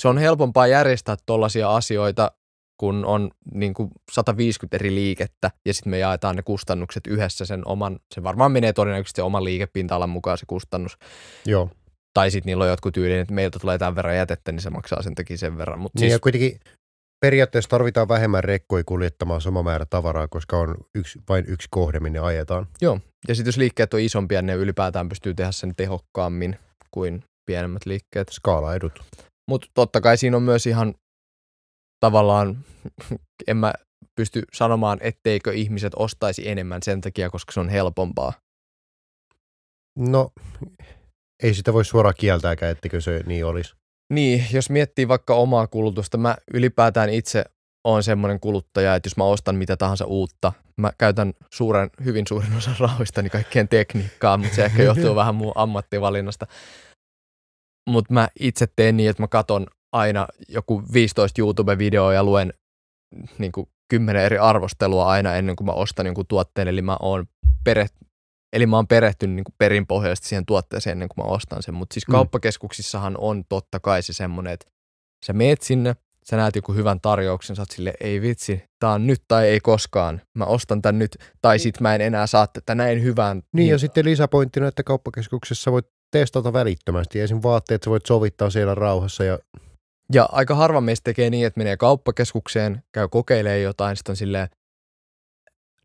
Se 0.00 0.08
on 0.08 0.18
helpompaa 0.18 0.66
järjestää 0.66 1.16
tuollaisia 1.26 1.76
asioita, 1.76 2.32
kun 2.80 3.04
on 3.04 3.30
niin 3.54 3.74
kuin 3.74 3.90
150 4.12 4.76
eri 4.76 4.94
liikettä 4.94 5.50
ja 5.66 5.74
sitten 5.74 5.90
me 5.90 5.98
jaetaan 5.98 6.36
ne 6.36 6.42
kustannukset 6.42 7.06
yhdessä 7.06 7.46
sen 7.46 7.62
oman, 7.68 8.00
se 8.14 8.22
varmaan 8.22 8.52
menee 8.52 8.72
todennäköisesti 8.72 9.20
oman 9.20 9.44
liikepinta-alan 9.44 10.10
mukaan 10.10 10.38
se 10.38 10.46
kustannus. 10.46 10.98
Joo. 11.46 11.70
Tai 12.14 12.30
sitten 12.30 12.50
niillä 12.50 12.64
on 12.64 12.70
jotkut 12.70 12.94
tyyliin, 12.94 13.20
että 13.20 13.34
meiltä 13.34 13.58
tulee 13.58 13.78
tämän 13.78 13.96
verran 13.96 14.16
jätettä, 14.16 14.52
niin 14.52 14.62
se 14.62 14.70
maksaa 14.70 15.02
sen 15.02 15.14
takia 15.14 15.38
sen 15.38 15.58
verran. 15.58 15.78
Mut 15.78 15.94
Niin 15.94 16.00
siis, 16.00 16.12
ja 16.12 16.18
kuitenkin 16.18 16.60
periaatteessa 17.20 17.70
tarvitaan 17.70 18.08
vähemmän 18.08 18.44
rekkoja 18.44 18.84
kuljettamaan 18.84 19.40
sama 19.40 19.62
määrä 19.62 19.86
tavaraa, 19.90 20.28
koska 20.28 20.58
on 20.58 20.74
yksi, 20.94 21.18
vain 21.28 21.44
yksi 21.48 21.68
kohde, 21.70 22.00
minne 22.00 22.18
ajetaan. 22.18 22.66
joo. 22.80 23.00
Ja 23.28 23.34
sitten 23.34 23.48
jos 23.48 23.56
liikkeet 23.56 23.94
on 23.94 24.00
isompia, 24.00 24.42
ne 24.42 24.54
ylipäätään 24.54 25.08
pystyy 25.08 25.34
tehdä 25.34 25.52
sen 25.52 25.74
tehokkaammin 25.76 26.56
kuin 26.90 27.24
pienemmät 27.46 27.86
liikkeet. 27.86 28.28
Skaalaedut. 28.28 28.92
Mutta 29.50 29.66
totta 29.74 30.00
kai 30.00 30.16
siinä 30.16 30.36
on 30.36 30.42
myös 30.42 30.66
ihan 30.66 30.94
tavallaan, 32.00 32.64
en 33.48 33.56
mä 33.56 33.72
pysty 34.16 34.42
sanomaan, 34.52 34.98
etteikö 35.00 35.52
ihmiset 35.52 35.92
ostaisi 35.96 36.48
enemmän 36.48 36.82
sen 36.82 37.00
takia, 37.00 37.30
koska 37.30 37.52
se 37.52 37.60
on 37.60 37.68
helpompaa. 37.68 38.32
No, 39.98 40.30
ei 41.42 41.54
sitä 41.54 41.72
voi 41.72 41.84
suoraan 41.84 42.14
kieltääkään, 42.18 42.72
ettekö 42.72 43.00
se 43.00 43.22
niin 43.26 43.46
olisi. 43.46 43.74
Niin, 44.12 44.46
jos 44.52 44.70
miettii 44.70 45.08
vaikka 45.08 45.34
omaa 45.34 45.66
kulutusta, 45.66 46.18
mä 46.18 46.36
ylipäätään 46.54 47.10
itse 47.10 47.44
olen 47.84 48.02
semmoinen 48.02 48.40
kuluttaja, 48.40 48.94
että 48.94 49.06
jos 49.06 49.16
mä 49.16 49.24
ostan 49.24 49.56
mitä 49.56 49.76
tahansa 49.76 50.04
uutta, 50.04 50.52
mä 50.76 50.92
käytän 50.98 51.32
suuren, 51.50 51.90
hyvin 52.04 52.24
suurin 52.28 52.56
osan 52.56 52.76
rahoistani 52.78 53.30
kaikkeen 53.30 53.68
tekniikkaan, 53.68 54.40
mutta 54.40 54.56
se 54.56 54.64
ehkä 54.64 54.82
johtuu 54.82 55.14
vähän 55.14 55.34
mun 55.34 55.52
ammattivalinnasta. 55.54 56.46
Mutta 57.90 58.14
mä 58.14 58.28
itse 58.40 58.66
teen 58.76 58.96
niin, 58.96 59.10
että 59.10 59.22
mä 59.22 59.28
katon 59.28 59.66
aina 59.92 60.26
joku 60.48 60.82
15 60.92 61.40
YouTube-videoa 61.40 62.12
ja 62.12 62.24
luen 62.24 62.52
niin 63.38 63.52
kuin 63.52 63.68
10 63.90 64.22
eri 64.22 64.38
arvostelua 64.38 65.06
aina 65.06 65.34
ennen 65.34 65.56
kuin 65.56 65.66
mä 65.66 65.72
ostan 65.72 66.06
jonkun 66.06 66.26
tuotteen, 66.26 66.68
eli 66.68 66.82
mä 66.82 66.96
oon 67.00 67.26
peret, 67.64 67.94
Eli 68.52 68.66
mä 68.66 68.76
oon 68.76 68.86
perehtynyt 68.86 69.36
niin 69.36 69.54
perinpohjaisesti 69.58 70.28
siihen 70.28 70.46
tuotteeseen 70.46 70.92
ennen 70.92 71.08
kuin 71.08 71.26
mä 71.26 71.32
ostan 71.32 71.62
sen. 71.62 71.74
Mutta 71.74 71.94
siis 71.94 72.08
Mm. 72.08 72.12
kauppakeskuksissahan 72.12 73.16
on 73.18 73.44
totta 73.48 73.80
kai 73.80 74.02
se 74.02 74.12
semmoinen, 74.12 74.52
että 74.52 74.66
sä 75.26 75.32
meet 75.32 75.62
sinne, 75.62 75.96
sä 76.24 76.36
näet 76.36 76.56
joku 76.56 76.72
hyvän 76.72 77.00
tarjouksen, 77.00 77.56
sä 77.56 77.62
oot 77.62 77.70
sille, 77.70 77.94
ei 78.00 78.20
vitsi, 78.22 78.62
tää 78.80 78.90
on 78.90 79.06
nyt 79.06 79.22
tai 79.28 79.48
ei 79.48 79.60
koskaan. 79.60 80.20
Mä 80.38 80.44
ostan 80.44 80.82
tän 80.82 80.98
nyt, 80.98 81.16
tai 81.42 81.58
sit 81.58 81.80
mä 81.80 81.94
en 81.94 82.00
enää 82.00 82.26
saa 82.26 82.46
tätä 82.46 82.74
näin 82.74 83.02
hyvään. 83.02 83.42
Niin 83.52 83.68
ja 83.68 83.78
sitten 83.78 84.04
lisäpointtina, 84.04 84.68
että 84.68 84.82
kauppakeskuksessa 84.82 85.72
voit 85.72 85.86
testata 86.10 86.52
välittömästi. 86.52 87.20
Esim. 87.20 87.40
vaatteet 87.42 87.82
sä 87.82 87.90
voit 87.90 88.06
sovittaa 88.06 88.50
siellä 88.50 88.74
rauhassa 88.74 89.24
ja 89.24 89.38
Ja 90.12 90.28
aika 90.32 90.54
harva 90.54 90.80
meistä 90.80 91.04
tekee 91.04 91.30
niin, 91.30 91.46
että 91.46 91.58
menee 91.60 91.76
kauppakeskukseen, 91.76 92.82
käy 92.92 93.08
kokeilemaan 93.08 93.62
jotain, 93.62 93.96
sitten 93.96 94.12
on 94.12 94.16
silleen, 94.16 94.48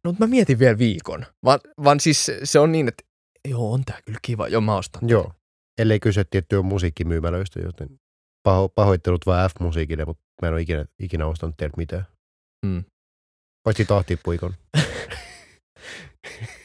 no 0.04 0.12
mut 0.12 0.20
mä 0.20 0.28
mietin 0.28 0.60
vielä 0.60 0.78
viikon. 0.78 1.26
Vaan, 1.44 1.60
vaan 1.84 2.00
siis 2.00 2.32
se 2.44 2.60
on 2.60 2.72
niin, 2.72 2.88
että 2.88 3.04
joo, 3.48 3.74
on 3.74 3.86
tää 3.86 4.00
kyllä 4.06 4.20
kiva, 4.22 4.48
joo 4.48 4.62
mä 4.62 4.76
ostan. 4.76 5.10
joo. 5.10 5.34
Ellei 5.78 6.00
kyse 6.00 6.24
tiettyä 6.24 6.62
musiikkimyymälöistä, 6.62 7.60
joten 7.60 8.00
paho, 8.44 8.70
pahoittelut 8.70 9.26
vaan 9.26 9.50
F-musiikille, 9.50 10.06
mutta 10.06 10.24
mä 10.42 10.48
en 10.48 10.54
ole 10.54 10.62
ikinä, 10.62 10.86
ikinä 11.00 11.28
ostanut 11.28 11.58
teiltä 11.58 11.78
mitään. 11.78 12.08
Mm. 12.66 12.84
Paitsi 13.64 13.86
tahtipuikon. 13.86 14.54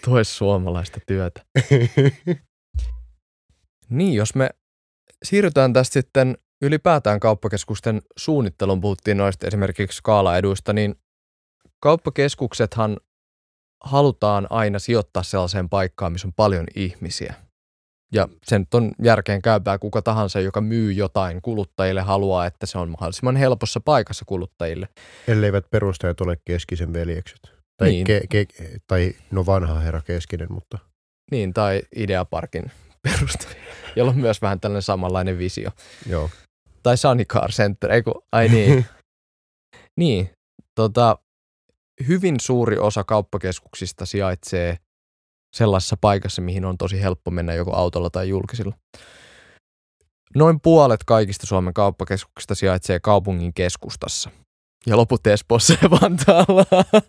Tue 0.05 0.25
suomalaista 0.25 1.01
työtä. 1.07 1.45
Niin, 3.91 4.15
jos 4.15 4.35
me 4.35 4.51
siirrytään 5.25 5.73
tästä 5.73 5.93
sitten 5.93 6.39
ylipäätään 6.63 7.21
kauppakeskusten 7.21 8.03
suunnitteluun, 8.17 8.81
puhuttiin 8.81 9.17
noista 9.17 9.47
esimerkiksi 9.47 9.97
skaalaeduista, 9.97 10.73
niin 10.73 10.95
kauppakeskuksethan 11.81 12.97
halutaan 13.85 14.47
aina 14.51 14.79
sijoittaa 14.79 15.23
sellaiseen 15.23 15.69
paikkaan, 15.69 16.13
missä 16.13 16.29
on 16.29 16.33
paljon 16.37 16.67
ihmisiä. 16.75 17.35
Ja 18.13 18.29
sen 18.45 18.61
nyt 18.61 18.75
on 18.75 18.93
järkeen 19.03 19.43
käypää 19.43 19.79
kuka 19.79 20.03
tahansa, 20.03 20.41
joka 20.41 20.61
myy 20.61 20.93
jotain 20.93 21.43
kuluttajille, 21.43 22.01
haluaa, 22.01 22.47
että 22.47 22.67
se 22.67 22.79
on 22.79 22.91
mahdollisimman 22.91 23.37
helpossa 23.37 23.81
paikassa 23.81 24.25
kuluttajille. 24.25 24.89
Elleivät 25.29 25.71
perustajat 25.71 26.21
ole 26.21 26.39
keskisen 26.45 26.93
veljekset. 26.93 27.41
Tai, 27.77 27.89
Niin. 27.89 28.05
ke, 28.07 28.21
ke, 28.29 28.47
tai 28.87 29.13
no 29.31 29.47
vanha 29.47 29.75
herra 29.81 30.01
keskinen, 30.03 30.53
mutta 30.53 30.79
Niin, 31.31 31.55
tai 31.55 31.83
Ideaparkin 31.97 32.71
perustaja, 33.03 33.55
jolla 33.97 34.11
on 34.11 34.19
myös 34.19 34.43
vähän 34.43 34.61
tällainen 34.61 34.83
samanlainen 34.83 35.39
visio. 35.39 35.71
joo. 36.09 36.31
Tai 36.83 36.97
Sunny 36.97 37.25
Car 37.25 37.51
Center, 37.51 37.91
ei 37.93 38.03
kun, 38.03 38.23
ai 38.33 38.49
niin. 38.49 38.87
niin, 40.01 40.31
tota, 40.75 41.19
hyvin 42.09 42.41
suuri 42.41 42.79
osa 42.79 43.05
kauppakeskuksista 43.05 44.07
sijaitsee 44.07 44.77
sellaisessa 45.57 45.97
paikassa, 46.01 46.43
mihin 46.43 46.65
on 46.65 46.79
tosi 46.79 47.03
helppo 47.03 47.31
mennä 47.31 47.55
joko 47.55 47.77
autolla 47.77 48.11
tai 48.11 48.29
julkisilla. 48.29 48.75
Noin 50.35 50.61
puolet 50.61 51.05
kaikista 51.05 51.47
Suomen 51.47 51.75
kauppakeskuksista 51.75 52.55
sijaitsee 52.55 53.01
kaupungin 53.01 53.55
keskustassa. 53.55 54.31
Ja 54.87 54.97
loput 54.97 55.27
Espoossa 55.27 55.75
ja 55.83 55.91
Vantaalla. 55.91 56.65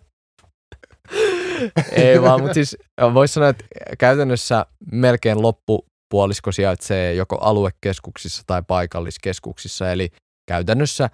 Ei 1.92 2.22
vaan, 2.22 2.40
mutta 2.40 2.54
siis 2.54 2.76
voisi 3.14 3.34
sanoa, 3.34 3.48
että 3.48 3.64
käytännössä 3.98 4.66
melkein 4.92 5.42
loppupuolisko 5.42 6.52
sijaitsee 6.52 7.14
joko 7.14 7.38
aluekeskuksissa 7.40 8.42
tai 8.46 8.62
paikalliskeskuksissa, 8.68 9.92
eli 9.92 10.10
käytännössä 10.48 11.10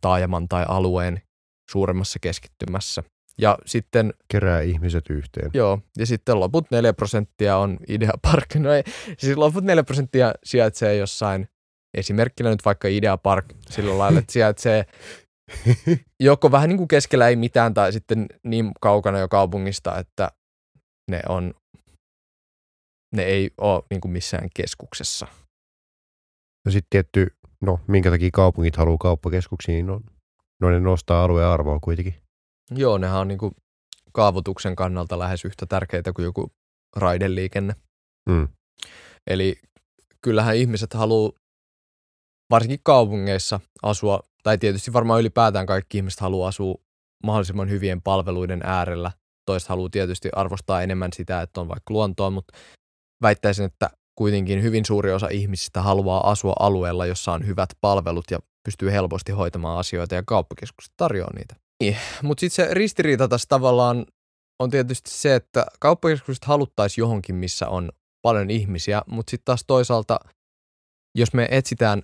taajaman 0.00 0.48
tai 0.48 0.64
alueen 0.68 1.22
suuremmassa 1.70 2.18
keskittymässä. 2.18 3.02
Ja 3.38 3.58
sitten, 3.66 4.14
Kerää 4.28 4.60
ihmiset 4.60 5.10
yhteen. 5.10 5.50
joo, 5.54 5.80
ja 5.98 6.06
sitten 6.06 6.40
loput 6.40 6.70
4 6.70 6.92
prosenttia 6.92 7.56
on 7.56 7.78
Idea 7.88 8.12
Park. 8.22 8.54
No 8.54 8.72
ei, 8.72 8.82
siis 9.18 9.36
loput 9.36 9.64
4 9.64 9.84
prosenttia 9.84 10.34
sijaitsee 10.44 10.96
jossain, 10.96 11.48
esimerkkinä 11.96 12.50
nyt 12.50 12.64
vaikka 12.64 12.88
Idea 12.88 13.16
Park 13.16 13.44
sillä 13.70 13.98
lailla, 13.98 14.18
että 14.18 14.32
sijaitsee 14.32 14.84
joko 16.20 16.50
vähän 16.50 16.68
niin 16.68 16.76
kuin 16.76 16.88
keskellä 16.88 17.28
ei 17.28 17.36
mitään 17.36 17.74
tai 17.74 17.92
sitten 17.92 18.26
niin 18.42 18.72
kaukana 18.80 19.18
jo 19.18 19.28
kaupungista, 19.28 19.98
että 19.98 20.30
ne 21.10 21.20
on 21.28 21.54
ne 23.14 23.22
ei 23.22 23.50
ole 23.58 23.82
niin 23.90 24.00
kuin 24.00 24.12
missään 24.12 24.48
keskuksessa. 24.56 25.26
Ja 26.64 26.70
sitten 26.70 26.90
tietty, 26.90 27.36
no 27.60 27.80
minkä 27.88 28.10
takia 28.10 28.30
kaupungit 28.32 28.76
haluaa 28.76 28.98
kauppakeskuksiin, 28.98 29.74
niin 29.74 29.90
on, 29.90 30.04
no 30.60 30.70
ne 30.70 30.80
nostaa 30.80 31.24
alueen 31.24 31.48
arvoa 31.48 31.78
kuitenkin. 31.82 32.14
Joo, 32.70 32.98
nehän 32.98 33.20
on 33.20 33.28
niin 33.28 33.38
kuin 33.38 33.52
kaavoituksen 34.12 34.76
kannalta 34.76 35.18
lähes 35.18 35.44
yhtä 35.44 35.66
tärkeitä 35.66 36.12
kuin 36.12 36.24
joku 36.24 36.52
raideliikenne. 36.96 37.74
Mm. 38.28 38.48
Eli 39.26 39.56
kyllähän 40.20 40.56
ihmiset 40.56 40.94
haluaa 40.94 41.32
varsinkin 42.50 42.80
kaupungeissa 42.82 43.60
asua, 43.82 44.20
tai 44.42 44.58
tietysti 44.58 44.92
varmaan 44.92 45.20
ylipäätään 45.20 45.66
kaikki 45.66 45.98
ihmiset 45.98 46.20
haluaa 46.20 46.48
asua 46.48 46.74
mahdollisimman 47.24 47.70
hyvien 47.70 48.02
palveluiden 48.02 48.60
äärellä. 48.64 49.12
Toiset 49.46 49.68
haluaa 49.68 49.88
tietysti 49.88 50.28
arvostaa 50.32 50.82
enemmän 50.82 51.12
sitä, 51.12 51.42
että 51.42 51.60
on 51.60 51.68
vaikka 51.68 51.94
luontoa, 51.94 52.30
mutta 52.30 52.58
väittäisin, 53.22 53.64
että 53.64 53.90
kuitenkin 54.14 54.62
hyvin 54.62 54.84
suuri 54.84 55.12
osa 55.12 55.28
ihmisistä 55.28 55.82
haluaa 55.82 56.30
asua 56.30 56.52
alueella, 56.60 57.06
jossa 57.06 57.32
on 57.32 57.46
hyvät 57.46 57.68
palvelut 57.80 58.24
ja 58.30 58.38
pystyy 58.64 58.92
helposti 58.92 59.32
hoitamaan 59.32 59.78
asioita 59.78 60.14
ja 60.14 60.22
kauppakeskukset 60.26 60.92
tarjoaa 60.96 61.32
niitä. 61.34 61.56
Niin, 61.82 61.96
mutta 62.22 62.40
sitten 62.40 62.66
se 62.66 62.74
ristiriita 62.74 63.28
tässä 63.28 63.46
tavallaan 63.48 64.06
on 64.62 64.70
tietysti 64.70 65.10
se, 65.10 65.34
että 65.34 65.66
kauppakeskukset 65.80 66.44
haluttaisiin 66.44 67.02
johonkin, 67.02 67.34
missä 67.34 67.68
on 67.68 67.92
paljon 68.22 68.50
ihmisiä, 68.50 69.02
mutta 69.06 69.30
sitten 69.30 69.44
taas 69.44 69.64
toisaalta, 69.66 70.18
jos 71.18 71.34
me 71.34 71.48
etsitään 71.50 72.02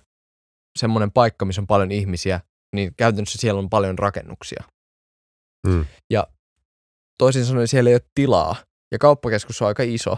semmoinen 0.79 1.11
paikka, 1.11 1.45
missä 1.45 1.61
on 1.61 1.67
paljon 1.67 1.91
ihmisiä, 1.91 2.41
niin 2.75 2.95
käytännössä 2.97 3.37
siellä 3.37 3.59
on 3.59 3.69
paljon 3.69 3.99
rakennuksia. 3.99 4.63
Mm. 5.67 5.85
Ja 6.09 6.27
toisin 7.17 7.45
sanoen 7.45 7.67
siellä 7.67 7.89
ei 7.89 7.95
ole 7.95 8.05
tilaa. 8.15 8.55
Ja 8.91 8.99
kauppakeskus 8.99 9.61
on 9.61 9.67
aika 9.67 9.83
iso. 9.83 10.17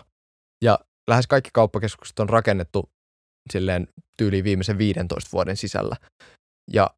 Ja 0.64 0.80
lähes 1.08 1.28
kaikki 1.28 1.50
kauppakeskukset 1.54 2.20
on 2.20 2.30
rakennettu 2.30 2.90
silleen 3.52 3.88
tyyliin 4.18 4.44
viimeisen 4.44 4.78
15 4.78 5.30
vuoden 5.34 5.58
sisällä. 5.58 5.96
Ja 6.74 6.90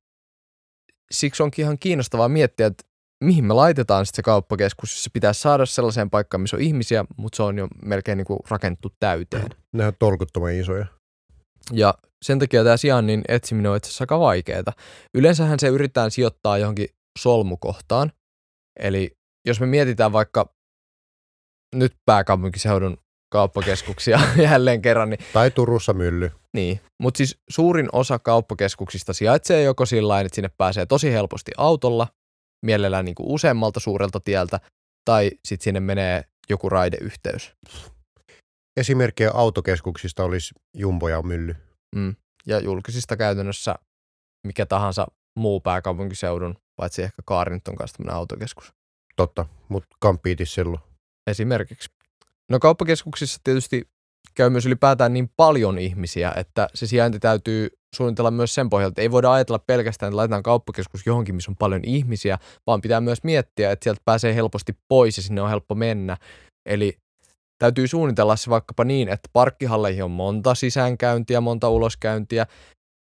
siksi 1.12 1.44
onkin 1.44 1.64
ihan 1.64 1.80
kiinnostavaa 1.80 2.30
miettiä, 2.30 2.68
että 2.68 2.84
mihin 3.24 3.46
me 3.46 3.54
laitetaan 3.54 4.06
sitten 4.06 4.16
se 4.16 4.24
kauppakeskus, 4.24 4.92
jos 4.92 5.04
se 5.04 5.10
pitäisi 5.14 5.42
saada 5.42 5.66
sellaiseen 5.66 6.10
paikkaan, 6.10 6.42
missä 6.42 6.58
on 6.58 6.64
ihmisiä, 6.64 7.06
mutta 7.18 7.36
se 7.36 7.44
on 7.44 7.58
jo 7.58 7.68
melkein 7.86 8.18
niin 8.18 8.26
kuin 8.26 8.40
rakennettu 8.50 8.94
täyteen. 9.00 9.50
Nämä 9.74 9.88
on 9.88 9.94
tolkuttoman 10.00 10.54
isoja. 10.54 10.86
Ja 11.72 11.94
sen 12.26 12.40
takia 12.40 12.64
tämä 12.64 12.78
sijainnin 12.78 13.22
etsiminen 13.28 13.72
on 13.72 13.78
itse 13.78 13.88
asiassa 13.88 14.04
aika 14.04 14.20
vaikeaa. 14.20 14.74
Yleensähän 15.14 15.60
se 15.60 15.68
yritetään 15.68 16.12
sijoittaa 16.12 16.58
johonkin 16.58 16.88
solmukohtaan. 17.20 18.12
Eli 18.80 19.12
jos 19.48 19.60
me 19.60 19.66
mietitään 19.66 20.14
vaikka 20.14 20.54
nyt 21.76 21.94
pääkaupunkiseudun 22.06 22.98
kauppakeskuksia 23.36 24.20
jälleen 24.50 24.82
kerran, 24.82 25.10
niin 25.10 25.20
Tai 25.34 25.52
Turussa 25.52 25.94
mylly. 25.94 26.32
niin. 26.54 26.80
Mutta 27.02 27.18
siis 27.18 27.38
suurin 27.50 27.90
osa 27.92 28.20
kauppakeskuksista 28.20 29.14
sijaitsee 29.14 29.64
joko 29.64 29.86
sillä 29.86 30.22
että 30.22 30.36
sinne 30.36 30.50
pääsee 30.58 30.86
tosi 30.86 31.12
helposti 31.12 31.52
autolla, 31.58 32.08
mielellään 32.66 33.06
niin 33.06 33.16
kuin 33.16 33.30
useammalta 33.30 33.80
suurelta 33.80 34.20
tieltä, 34.20 34.60
tai 35.06 35.32
sitten 35.46 35.64
sinne 35.64 35.80
menee 35.80 36.24
joku 36.50 36.70
raideyhteys. 36.70 37.54
Esimerkkejä 38.78 39.32
autokeskuksista 39.34 40.24
olisi 40.24 40.54
Jumbo 40.78 41.10
ja 41.10 41.22
mylly. 41.22 41.56
Mm. 41.96 42.16
Ja 42.48 42.60
julkisista 42.60 43.18
käytännössä 43.18 43.76
mikä 44.48 44.66
tahansa 44.66 45.08
muu 45.36 45.60
pääkaupunkiseudun, 45.62 46.56
paitsi 46.76 47.04
ehkä 47.04 47.22
Kaarin 47.26 47.62
on 47.68 47.76
kanssa 47.76 47.98
tämmöinen 47.98 48.16
autokeskus. 48.16 48.74
Totta, 49.16 49.46
mutta 49.70 49.96
kampiitis 50.00 50.54
silloin. 50.54 50.82
esimerkiksi. 51.28 51.95
No 52.52 52.60
kauppakeskuksissa 52.60 53.40
tietysti 53.44 53.90
käy 54.36 54.50
myös 54.50 54.66
ylipäätään 54.66 55.14
niin 55.14 55.30
paljon 55.38 55.80
ihmisiä, 55.80 56.34
että 56.36 56.68
se 56.74 56.88
sijainti 56.88 57.20
täytyy 57.20 57.70
suunnitella 57.96 58.32
myös 58.32 58.56
sen 58.56 58.70
pohjalta. 58.70 59.02
Ei 59.02 59.12
voida 59.12 59.34
ajatella 59.34 59.60
pelkästään, 59.60 60.08
että 60.08 60.18
laitetaan 60.18 60.44
kauppakeskus 60.44 61.06
johonkin, 61.06 61.36
missä 61.36 61.52
on 61.52 61.56
paljon 61.56 61.82
ihmisiä, 61.84 62.38
vaan 62.68 62.82
pitää 62.82 63.02
myös 63.02 63.24
miettiä, 63.24 63.72
että 63.72 63.84
sieltä 63.84 64.02
pääsee 64.06 64.36
helposti 64.36 64.74
pois 64.88 65.18
ja 65.18 65.24
sinne 65.24 65.42
on 65.42 65.50
helppo 65.50 65.76
mennä. 65.76 66.18
Eli 66.66 66.98
täytyy 67.60 67.88
suunnitella 67.88 68.36
se 68.36 68.50
vaikkapa 68.50 68.84
niin, 68.84 69.10
että 69.10 69.30
parkkihalleihin 69.34 70.04
on 70.04 70.12
monta 70.12 70.56
sisäänkäyntiä, 70.56 71.42
monta 71.42 71.70
uloskäyntiä. 71.70 72.46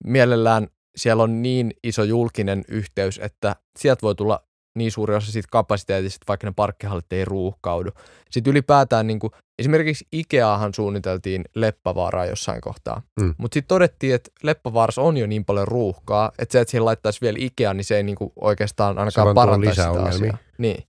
Mielellään 0.04 0.68
siellä 0.96 1.22
on 1.22 1.42
niin 1.42 1.72
iso 1.82 2.04
julkinen 2.04 2.64
yhteys, 2.68 3.20
että 3.22 3.56
sieltä 3.78 4.02
voi 4.02 4.14
tulla 4.14 4.42
niin 4.78 4.92
suuri 4.92 5.14
osa 5.14 5.32
siitä 5.32 5.48
kapasiteetista, 5.50 6.24
vaikka 6.28 6.46
ne 6.46 6.52
parkkihallit 6.56 7.12
ei 7.12 7.24
ruuhkaudu. 7.24 7.90
Sitten 8.30 8.50
ylipäätään 8.50 9.06
niin 9.06 9.18
kuin, 9.18 9.30
esimerkiksi 9.58 10.06
Ikeahan 10.12 10.74
suunniteltiin 10.74 11.44
Leppävaaraa 11.54 12.26
jossain 12.26 12.60
kohtaa. 12.60 13.02
Mm. 13.20 13.34
Mutta 13.38 13.54
sitten 13.54 13.68
todettiin, 13.68 14.14
että 14.14 14.30
Leppävaarassa 14.42 15.02
on 15.02 15.16
jo 15.16 15.26
niin 15.26 15.44
paljon 15.44 15.68
ruuhkaa, 15.68 16.32
että 16.38 16.52
se, 16.52 16.60
että 16.60 16.70
siihen 16.70 16.84
laittaisi 16.84 17.20
vielä 17.20 17.38
Ikea, 17.40 17.74
niin 17.74 17.84
se 17.84 17.96
ei 17.96 18.02
niin 18.02 18.16
kuin 18.16 18.32
oikeastaan 18.40 18.98
ainakaan 18.98 19.34
parantaisi 19.34 19.76
sitä 19.76 19.90
ongelmia. 19.90 20.10
asiaa. 20.10 20.38
Niin. 20.58 20.84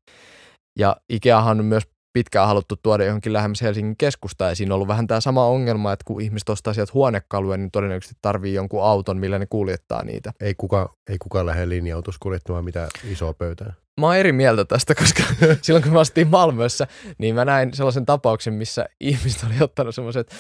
Ja 0.80 0.96
Ikeahan 1.10 1.60
on 1.60 1.66
myös 1.66 1.84
pitkään 2.14 2.48
haluttu 2.48 2.76
tuoda 2.84 3.04
johonkin 3.04 3.34
lähemmäs 3.34 3.62
Helsingin 3.62 3.98
keskustaa, 3.98 4.50
ja 4.50 4.56
siinä 4.56 4.74
on 4.74 4.76
ollut 4.76 4.88
vähän 4.88 5.08
tämä 5.08 5.22
sama 5.22 5.46
ongelma, 5.46 5.94
että 5.94 6.04
kun 6.08 6.22
ihmiset 6.22 6.50
ostaa 6.50 6.74
sieltä 6.74 6.92
huonekaluja, 6.94 7.58
niin 7.58 7.72
todennäköisesti 7.72 8.16
tarvii 8.22 8.54
jonkun 8.54 8.84
auton, 8.84 9.18
millä 9.18 9.40
ne 9.40 9.46
kuljettaa 9.46 10.04
niitä. 10.04 10.34
Ei 10.40 10.56
kuka, 10.56 10.94
ei 11.10 11.18
kukaan 11.18 11.46
lähde 11.46 11.70
linja-autossa 11.70 12.20
kuljettamaan 12.22 12.66
mitään 12.66 12.90
isoa 13.12 13.34
pöytää. 13.34 13.74
Mä 14.00 14.08
oon 14.08 14.18
eri 14.18 14.32
mieltä 14.32 14.66
tästä, 14.66 14.96
koska 14.96 15.24
silloin 15.62 15.84
kun 15.84 15.94
mä 15.94 16.00
astin 16.00 16.28
Malmössä, 16.28 16.88
niin 17.18 17.36
mä 17.36 17.46
näin 17.46 17.74
sellaisen 17.74 18.06
tapauksen, 18.06 18.54
missä 18.54 18.86
ihmiset 19.00 19.44
oli 19.44 19.54
ottanut 19.62 19.96
semmoiset 19.96 20.32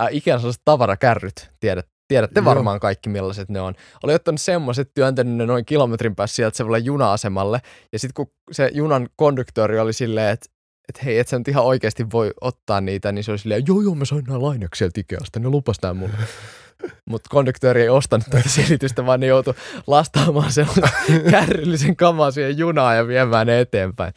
äh, 0.00 0.08
Ikean 0.10 0.40
sellaiset 0.40 0.62
tavarakärryt, 0.64 1.50
tiedät, 1.60 1.86
tiedätte 2.08 2.40
Joo. 2.40 2.44
varmaan 2.44 2.80
kaikki 2.80 3.08
millaiset 3.08 3.48
ne 3.48 3.60
on. 3.60 3.74
Oli 4.02 4.14
ottanut 4.14 4.40
semmoiset, 4.40 4.90
työntänyt 4.94 5.34
ne 5.34 5.46
noin 5.46 5.64
kilometrin 5.64 6.16
päässä 6.16 6.36
sieltä 6.36 6.56
semmoille 6.56 6.78
juna-asemalle, 6.78 7.60
ja 7.92 7.98
sitten 7.98 8.14
kun 8.14 8.32
se 8.52 8.70
junan 8.74 9.08
konduktööri 9.16 9.78
oli 9.78 9.92
silleen, 9.92 10.32
että 10.32 10.50
että 10.90 11.00
hei, 11.04 11.18
et 11.18 11.28
sä 11.28 11.38
nyt 11.38 11.48
ihan 11.48 11.64
oikeasti 11.64 12.10
voi 12.12 12.30
ottaa 12.40 12.80
niitä, 12.80 13.12
niin 13.12 13.24
se 13.24 13.30
oli 13.30 13.38
silleen, 13.38 13.66
joo 13.66 13.80
joo, 13.80 13.94
mä 13.94 14.04
sain 14.04 14.24
nämä 14.24 14.42
lainaksi 14.42 14.78
sieltä 14.78 15.00
Ikeasta, 15.00 15.40
ne 15.40 15.48
lupas 15.48 15.76
nää 15.82 15.94
mulle. 15.94 16.14
Mutta 17.10 17.28
konduktööri 17.30 17.82
ei 17.82 17.88
ostanut 17.88 18.26
tätä 18.30 18.48
selitystä, 18.48 19.06
vaan 19.06 19.20
ne 19.20 19.26
joutui 19.26 19.54
lastaamaan 19.86 20.52
sellaisen 20.52 21.22
kärryllisen 21.30 21.96
kamaa 21.96 22.30
siihen 22.30 22.58
junaan 22.58 22.96
ja 22.96 23.06
viemään 23.06 23.46
ne 23.46 23.60
eteenpäin. 23.60 24.14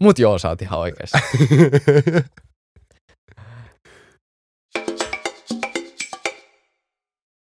Mut 0.00 0.18
joo, 0.18 0.38
sä 0.38 0.48
oot 0.48 0.62
ihan 0.62 0.80
oikeassa. 0.80 1.18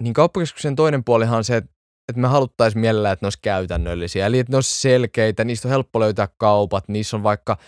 Niin 0.03 0.15
kauppakeskuksen 0.15 0.77
toinen 0.77 1.05
puolihan 1.05 1.37
on 1.37 1.45
se, 1.45 1.57
että 1.57 1.71
että 2.09 2.21
me 2.21 2.29
haluttaisiin 2.29 2.81
mielellään, 2.81 3.13
että 3.13 3.25
ne 3.25 3.27
olisi 3.27 3.39
käytännöllisiä. 3.43 4.27
Eli 4.27 4.39
että 4.39 4.53
ne 4.53 4.57
olisi 4.57 4.81
selkeitä, 4.81 5.45
niistä 5.45 5.69
on 5.69 5.73
helppo 5.73 6.01
löytää 6.01 6.29
kaupat, 6.37 6.89
niissä 6.89 7.17
on 7.17 7.23
vaikka 7.23 7.59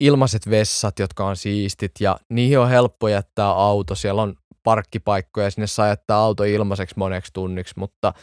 ilmaiset 0.00 0.50
vessat, 0.50 0.98
jotka 0.98 1.26
on 1.26 1.36
siistit 1.36 1.92
ja 2.00 2.16
niihin 2.28 2.58
on 2.58 2.68
helppo 2.68 3.08
jättää 3.08 3.50
auto. 3.50 3.94
Siellä 3.94 4.22
on 4.22 4.34
parkkipaikkoja 4.62 5.46
ja 5.46 5.50
sinne 5.50 5.66
saa 5.66 5.88
jättää 5.88 6.16
auto 6.16 6.44
ilmaiseksi 6.44 6.94
moneksi 6.98 7.32
tunniksi, 7.32 7.74
mutta, 7.76 8.14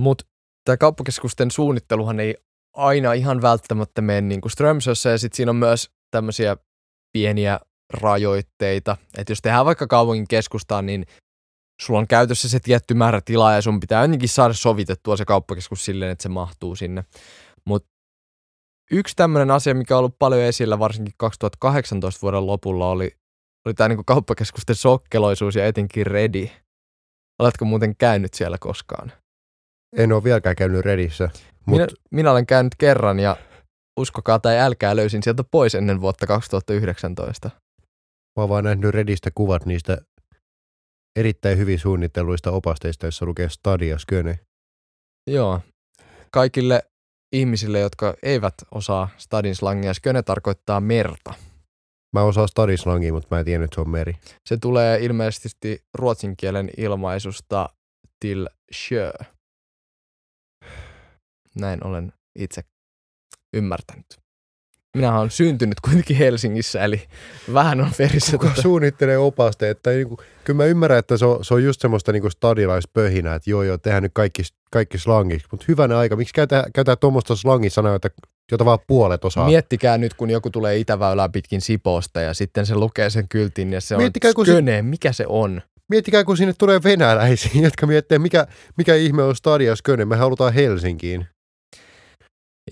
mutta 0.00 0.24
tämä 0.64 0.76
kauppakeskusten 0.76 1.50
suunnitteluhan 1.50 2.20
ei 2.20 2.36
aina 2.76 3.12
ihan 3.12 3.42
välttämättä 3.42 4.00
mene 4.00 4.20
niin 4.20 4.40
kuin 4.40 4.52
Strömsössä 4.52 5.10
ja 5.10 5.18
sitten 5.18 5.36
siinä 5.36 5.50
on 5.50 5.56
myös 5.56 5.90
tämmöisiä 6.10 6.56
pieniä 7.12 7.60
rajoitteita, 7.92 8.96
että 9.18 9.30
jos 9.30 9.42
tehdään 9.42 9.66
vaikka 9.66 9.86
kaupungin 9.86 10.28
keskustaan, 10.28 10.86
niin 10.86 11.06
sulla 11.80 11.98
on 11.98 12.06
käytössä 12.06 12.48
se 12.48 12.60
tietty 12.60 12.94
määrä 12.94 13.20
tilaa 13.24 13.54
ja 13.54 13.62
sun 13.62 13.80
pitää 13.80 14.02
jotenkin 14.02 14.28
saada 14.28 14.54
sovitettua 14.54 15.16
se 15.16 15.24
kauppakeskus 15.24 15.84
silleen, 15.84 16.10
että 16.10 16.22
se 16.22 16.28
mahtuu 16.28 16.76
sinne. 16.76 17.04
Mutta 17.64 17.88
yksi 18.90 19.16
tämmöinen 19.16 19.50
asia, 19.50 19.74
mikä 19.74 19.94
on 19.94 19.98
ollut 19.98 20.18
paljon 20.18 20.42
esillä 20.42 20.78
varsinkin 20.78 21.14
2018 21.16 22.22
vuoden 22.22 22.46
lopulla 22.46 22.90
oli, 22.90 23.16
oli 23.66 23.74
tämä 23.74 23.88
niinku 23.88 24.04
kauppakeskusten 24.06 24.76
sokkeloisuus 24.76 25.54
ja 25.54 25.66
etenkin 25.66 26.06
Redi. 26.06 26.50
Oletko 27.38 27.64
muuten 27.64 27.96
käynyt 27.96 28.34
siellä 28.34 28.58
koskaan? 28.60 29.12
en 29.96 30.12
ole 30.12 30.24
vieläkään 30.24 30.56
käynyt 30.56 30.84
Redissä, 30.84 31.30
Minä, 31.66 31.80
mutta 31.80 31.94
minä 32.10 32.30
olen 32.30 32.46
käynyt 32.46 32.74
kerran 32.78 33.20
ja 33.20 33.36
uskokaa 34.00 34.38
tai 34.38 34.58
älkää 34.58 34.96
löysin 34.96 35.22
sieltä 35.22 35.44
pois 35.50 35.74
ennen 35.74 36.00
vuotta 36.00 36.26
2019. 36.26 37.50
mä 38.36 38.42
oon 38.42 38.48
vaan 38.48 38.64
nähnyt 38.64 38.90
Redistä 38.90 39.30
kuvat 39.34 39.66
niistä 39.66 39.98
erittäin 41.18 41.58
hyvin 41.58 41.78
suunnitelluista 41.78 42.50
opasteista, 42.50 43.06
joissa 43.06 43.26
lukee 43.26 43.48
Stadia 43.48 43.98
Sköne. 43.98 44.38
Joo. 45.30 45.60
Kaikille 46.30 46.82
ihmisille, 47.32 47.80
jotka 47.80 48.14
eivät 48.22 48.54
osaa 48.70 49.08
stadin 49.16 49.56
slangia, 49.56 49.94
sköne 49.94 50.22
tarkoittaa 50.22 50.80
merta. 50.80 51.34
Mä 52.16 52.22
osaan 52.22 52.48
Stadislangia, 52.48 53.12
mutta 53.12 53.28
mä 53.30 53.38
en 53.38 53.44
tiennyt, 53.44 53.64
että 53.64 53.74
se 53.74 53.80
on 53.80 53.90
meri. 53.90 54.14
Se 54.46 54.56
tulee 54.56 54.98
ilmeisesti 55.04 55.84
ruotsin 55.94 56.36
kielen 56.36 56.70
ilmaisusta 56.76 57.68
till 58.20 58.48
sjö. 58.72 59.12
Näin 61.54 61.86
olen 61.86 62.12
itse 62.38 62.62
ymmärtänyt. 63.56 64.06
Minä 64.96 65.18
olen 65.18 65.30
syntynyt 65.30 65.80
kuitenkin 65.80 66.16
Helsingissä, 66.16 66.84
eli 66.84 67.02
vähän 67.54 67.80
on 67.80 67.90
verissä. 67.98 68.32
Kuka 68.32 68.48
Tota. 68.48 68.62
suunnittelee 68.62 69.18
opasteet? 69.18 69.82
Tai 69.82 69.94
niinku, 69.94 70.16
kyllä 70.44 70.56
mä 70.56 70.64
ymmärrän, 70.64 70.98
että 70.98 71.16
se 71.16 71.24
on, 71.26 71.44
se 71.44 71.54
on 71.54 71.64
just 71.64 71.80
semmoista 71.80 72.12
niinku 72.12 72.30
stadilaispöhinää, 72.30 73.34
että 73.34 73.50
joo 73.50 73.62
joo, 73.62 73.78
tehdään 73.78 74.02
nyt 74.02 74.12
kaikki, 74.14 74.42
kaikki 74.70 74.98
slangiksi. 74.98 75.48
Mutta 75.50 75.64
hyvänä 75.68 75.98
aika, 75.98 76.16
miksi 76.16 76.34
käytetään, 76.34 76.72
käytetään 76.72 76.98
tuommoista 76.98 77.36
slangisanaa, 77.36 77.92
jota, 77.92 78.08
jota 78.52 78.64
vaan 78.64 78.78
puolet 78.86 79.24
osaa? 79.24 79.46
Miettikää 79.46 79.98
nyt, 79.98 80.14
kun 80.14 80.30
joku 80.30 80.50
tulee 80.50 80.78
Itäväylää 80.78 81.28
pitkin 81.28 81.60
Sipoosta 81.60 82.20
ja 82.20 82.34
sitten 82.34 82.66
se 82.66 82.74
lukee 82.74 83.10
sen 83.10 83.28
kyltin 83.28 83.72
ja 83.72 83.80
se 83.80 83.96
Miettikää, 83.96 84.28
on 84.28 84.34
kun 84.34 84.46
se- 84.46 84.52
sköne. 84.52 84.82
Mikä 84.82 85.12
se 85.12 85.24
on? 85.28 85.62
Miettikää, 85.88 86.24
kun 86.24 86.36
sinne 86.36 86.54
tulee 86.58 86.80
venäläisiä, 86.84 87.50
jotka 87.66 87.86
miettii, 87.86 88.18
mikä, 88.18 88.46
mikä 88.76 88.94
ihme 88.94 89.22
on 89.22 89.36
Stadia 89.36 89.76
Sköne. 89.76 90.04
Me 90.04 90.16
halutaan 90.16 90.52
Helsinkiin. 90.52 91.26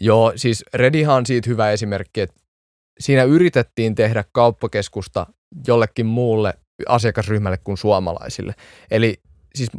Joo, 0.01 0.33
siis 0.37 0.65
Redihan 0.75 1.17
on 1.17 1.27
siitä 1.27 1.51
hyvä 1.51 1.71
esimerkki, 1.71 2.21
että 2.21 2.37
siinä 3.01 3.25
yritettiin 3.25 3.95
tehdä 3.95 4.25
kauppakeskusta 4.33 5.27
jollekin 5.67 6.07
muulle 6.07 6.55
asiakasryhmälle 6.89 7.59
kuin 7.65 7.79
suomalaisille. 7.79 8.55
Eli 8.91 9.21
siis 9.55 9.71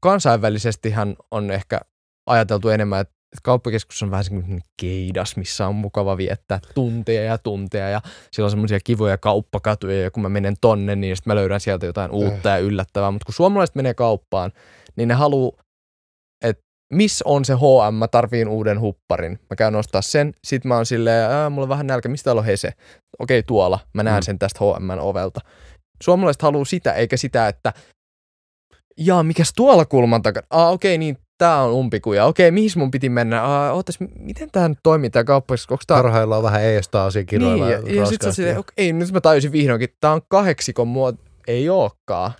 kansainvälisestihän 0.00 1.16
on 1.30 1.50
ehkä 1.50 1.80
ajateltu 2.26 2.68
enemmän, 2.68 3.00
että 3.00 3.14
kauppakeskus 3.42 4.02
on 4.02 4.10
vähän 4.10 4.24
semmoinen 4.24 4.60
keidas, 4.80 5.36
missä 5.36 5.66
on 5.66 5.74
mukava 5.74 6.16
viettää 6.16 6.60
tunteja 6.74 7.22
ja 7.22 7.38
tunteja 7.38 7.88
ja 7.88 8.00
siellä 8.32 8.46
on 8.46 8.50
semmoisia 8.50 8.78
kivoja 8.84 9.18
kauppakatuja 9.18 10.02
ja 10.02 10.10
kun 10.10 10.22
mä 10.22 10.28
menen 10.28 10.54
tonne, 10.60 10.96
niin 10.96 11.16
sitten 11.16 11.30
mä 11.30 11.34
löydän 11.34 11.60
sieltä 11.60 11.86
jotain 11.86 12.10
uutta 12.10 12.48
ja 12.48 12.58
yllättävää. 12.58 13.10
Mutta 13.10 13.26
kun 13.26 13.34
suomalaiset 13.34 13.76
menee 13.76 13.94
kauppaan, 13.94 14.52
niin 14.96 15.08
ne 15.08 15.14
haluaa, 15.14 15.62
että 16.44 16.67
missä 16.92 17.24
on 17.28 17.44
se 17.44 17.54
HM, 17.54 17.94
mä 17.94 18.08
tarviin 18.08 18.48
uuden 18.48 18.80
hupparin. 18.80 19.32
Mä 19.50 19.56
käyn 19.56 19.76
ostaa 19.76 20.02
sen, 20.02 20.32
sit 20.44 20.64
mä 20.64 20.76
oon 20.76 20.86
silleen, 20.86 21.30
Ää, 21.30 21.50
mulla 21.50 21.64
on 21.64 21.68
vähän 21.68 21.86
nälkä, 21.86 22.08
mistä 22.08 22.24
täällä 22.24 22.40
on 22.40 22.46
Hese? 22.46 22.72
Okei, 23.18 23.42
tuolla, 23.42 23.78
mä 23.94 24.02
näen 24.02 24.20
Mm. 24.22 24.24
sen 24.24 24.38
tästä 24.38 24.58
HM 24.64 24.90
ovelta. 25.00 25.40
Suomalaiset 26.02 26.42
haluaa 26.42 26.64
sitä, 26.64 26.92
eikä 26.92 27.16
sitä, 27.16 27.48
että 27.48 27.72
jaa, 28.96 29.22
mikäs 29.22 29.52
tuolla 29.56 29.84
kulman 29.84 30.22
takana? 30.22 30.46
Ah, 30.50 30.72
okei, 30.72 30.98
niin 30.98 31.18
tää 31.38 31.62
on 31.62 31.72
umpikuja. 31.72 32.24
Okei, 32.24 32.50
mihin 32.50 32.70
mun 32.76 32.90
piti 32.90 33.08
mennä? 33.08 33.44
Ah, 33.44 33.74
ootas, 33.76 33.98
miten 34.18 34.50
tää 34.52 34.68
nyt 34.68 34.78
toimii 34.82 35.10
tää? 35.10 35.24
Onko 35.28 35.76
tää... 35.86 35.96
Parhaillaan 36.02 36.42
vähän 36.42 36.62
eestä 36.62 37.02
asiakirjoilla. 37.04 37.66
Niin, 37.68 37.86
ja, 37.96 38.00
ja 38.00 38.06
sit 38.06 38.22
sä 38.22 38.32
silleen, 38.32 38.58
okei, 38.58 38.92
nyt 38.92 39.12
mä 39.12 39.20
tajusin 39.20 39.52
vihdoinkin, 39.52 39.88
tää 40.00 40.12
on 40.12 40.20
kahdeksikon 40.28 40.88
muoto. 40.88 41.22
Ei 41.46 41.68
ookaan. 41.68 42.32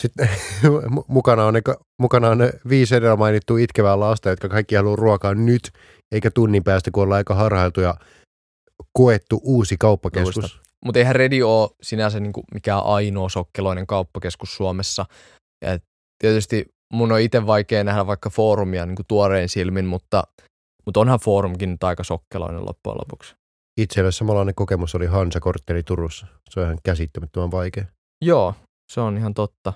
Sitten 0.00 0.28
mu- 0.94 1.04
mukana 1.08 1.44
on, 1.44 1.54
ne, 1.54 1.62
ka- 1.62 1.80
mukana 2.00 2.28
on 2.28 2.38
ne 2.38 2.52
viisi 2.68 2.94
edellä 2.96 3.16
mainittua 3.16 3.58
itkevää 3.58 4.00
lasta, 4.00 4.28
jotka 4.28 4.48
kaikki 4.48 4.74
haluaa 4.74 4.96
ruokaa 4.96 5.34
nyt, 5.34 5.70
eikä 6.12 6.30
tunnin 6.30 6.64
päästä, 6.64 6.90
kun 6.90 7.02
ollaan 7.02 7.16
aika 7.16 7.34
harhailtu 7.34 7.80
ja 7.80 7.94
koettu 8.92 9.40
uusi 9.42 9.76
kauppakeskus. 9.78 10.60
Mutta 10.84 10.98
eihän 10.98 11.16
Redi 11.16 11.42
ole 11.42 11.70
sinänsä 11.82 12.20
niinku 12.20 12.44
mikään 12.54 12.82
ainoa 12.84 13.28
sokkeloinen 13.28 13.86
kauppakeskus 13.86 14.56
Suomessa. 14.56 15.06
Ja 15.64 15.78
tietysti 16.22 16.66
mun 16.92 17.12
on 17.12 17.20
itse 17.20 17.46
vaikea 17.46 17.84
nähdä 17.84 18.06
vaikka 18.06 18.30
foorumia 18.30 18.86
niinku 18.86 19.02
tuorein 19.08 19.48
silmin, 19.48 19.86
mutta, 19.86 20.24
mutta 20.86 21.00
onhan 21.00 21.20
foorumkin 21.20 21.70
nyt 21.70 21.84
aika 21.84 22.04
sokkeloinen 22.04 22.66
loppujen 22.66 22.98
lopuksi. 22.98 23.34
Itselle 23.80 24.12
samanlainen 24.12 24.54
kokemus 24.54 24.94
oli 24.94 25.06
Hansa-kortteli 25.06 25.82
Turussa. 25.82 26.26
Se 26.50 26.60
on 26.60 26.66
ihan 26.66 26.78
käsittämättömän 26.84 27.50
vaikea. 27.50 27.84
Joo, 28.24 28.54
se 28.92 29.00
on 29.00 29.16
ihan 29.16 29.34
totta. 29.34 29.72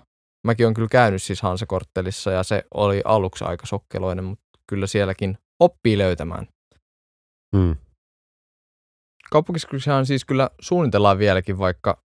Mäkin 0.46 0.66
on 0.66 0.74
kyllä 0.74 0.88
käynyt 0.90 1.22
siis 1.22 1.42
Hansakorttelissa 1.42 2.30
ja 2.30 2.42
se 2.42 2.64
oli 2.74 3.02
aluksi 3.04 3.44
aika 3.44 3.66
sokkeloinen, 3.66 4.24
mutta 4.24 4.44
kyllä 4.66 4.86
sielläkin 4.86 5.38
oppii 5.60 5.98
löytämään. 5.98 6.48
Hmm. 7.56 7.76
Kauppakeskuksia 9.30 10.04
siis 10.04 10.24
kyllä 10.24 10.50
suunnitellaan 10.60 11.18
vieläkin, 11.18 11.58
vaikka 11.58 12.02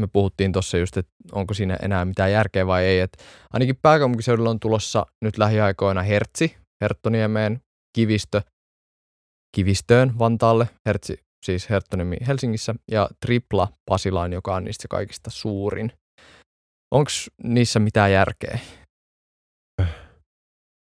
me 0.00 0.06
puhuttiin 0.06 0.52
tuossa 0.52 0.78
just, 0.78 0.96
että 0.96 1.12
onko 1.32 1.54
siinä 1.54 1.76
enää 1.82 2.04
mitään 2.04 2.32
järkeä 2.32 2.66
vai 2.66 2.84
ei. 2.84 3.00
Et 3.00 3.12
ainakin 3.52 3.78
pääkaupunkiseudulla 3.82 4.50
on 4.50 4.60
tulossa 4.60 5.06
nyt 5.20 5.38
lähiaikoina 5.38 6.02
Hertsi, 6.02 6.56
Herttoniemeen, 6.80 7.60
Kivistö, 7.96 8.42
Kivistöön 9.56 10.18
Vantaalle, 10.18 10.68
Hertsi, 10.86 11.18
siis 11.44 11.70
Herttoniemi 11.70 12.16
Helsingissä, 12.26 12.74
ja 12.90 13.08
Tripla 13.26 13.68
Pasilaan, 13.90 14.32
joka 14.32 14.54
on 14.54 14.64
niistä 14.64 14.88
kaikista 14.88 15.30
suurin. 15.30 15.92
Onko 16.92 17.10
niissä 17.42 17.78
mitään 17.78 18.12
järkeä? 18.12 18.58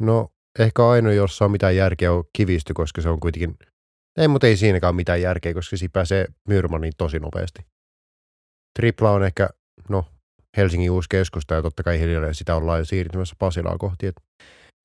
No, 0.01 0.29
ehkä 0.59 0.87
ainoa, 0.87 1.13
jossa 1.13 1.45
on 1.45 1.51
mitään 1.51 1.75
järkeä, 1.75 2.13
on 2.13 2.23
kivistö, 2.37 2.73
koska 2.75 3.01
se 3.01 3.09
on 3.09 3.19
kuitenkin... 3.19 3.57
Ei, 4.17 4.27
mutta 4.27 4.47
ei 4.47 4.57
siinäkään 4.57 4.89
ole 4.91 4.95
mitään 4.95 5.21
järkeä, 5.21 5.53
koska 5.53 5.77
siinä 5.77 5.91
pääsee 5.93 6.25
Myyrmaniin 6.47 6.93
tosi 6.97 7.19
nopeasti. 7.19 7.65
Tripla 8.79 9.11
on 9.11 9.23
ehkä, 9.23 9.49
no, 9.89 10.05
Helsingin 10.57 10.91
uusi 10.91 11.09
keskusta 11.09 11.53
ja 11.53 11.61
totta 11.61 11.83
kai 11.83 11.99
hiljalleen 11.99 12.35
sitä 12.35 12.55
ollaan 12.55 12.79
jo 12.79 12.85
siirtymässä 12.85 13.35
Pasilaa 13.39 13.77
kohti. 13.77 14.07
Et 14.07 14.15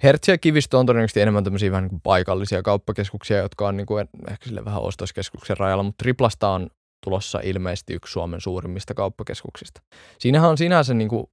Hertsi 0.03 0.31
ja 0.31 0.39
Kivistö 0.39 0.79
on 0.79 0.87
todennäköisesti 0.87 1.21
enemmän 1.21 1.45
tämmöisiä 1.45 1.71
vähän 1.71 1.85
niin 1.85 1.91
kuin 1.91 2.01
paikallisia 2.01 2.63
kauppakeskuksia, 2.63 3.37
jotka 3.37 3.69
on 3.69 3.77
niin 3.77 3.87
kuin 3.87 4.09
ehkä 4.31 4.47
sille 4.47 4.65
vähän 4.65 4.83
ostoskeskuksen 4.83 5.57
rajalla, 5.57 5.83
mutta 5.83 6.03
Triplasta 6.03 6.49
on 6.49 6.71
tulossa 7.05 7.41
ilmeisesti 7.43 7.95
yksi 7.95 8.13
Suomen 8.13 8.41
suurimmista 8.41 8.95
kauppakeskuksista. 8.95 9.81
Siinähän 10.19 10.51
on 10.51 10.59
sinänsä 10.59 10.95
niin, 10.95 11.09
kuin 11.09 11.27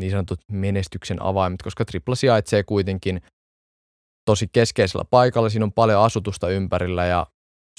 niin 0.00 0.10
sanotut 0.10 0.40
menestyksen 0.52 1.22
avaimet, 1.22 1.62
koska 1.62 1.84
Tripla 1.84 2.14
sijaitsee 2.14 2.62
kuitenkin 2.62 3.20
tosi 4.30 4.46
keskeisellä 4.52 5.04
paikalla, 5.10 5.48
siinä 5.48 5.64
on 5.64 5.72
paljon 5.72 6.02
asutusta 6.02 6.48
ympärillä 6.48 7.06
ja 7.06 7.26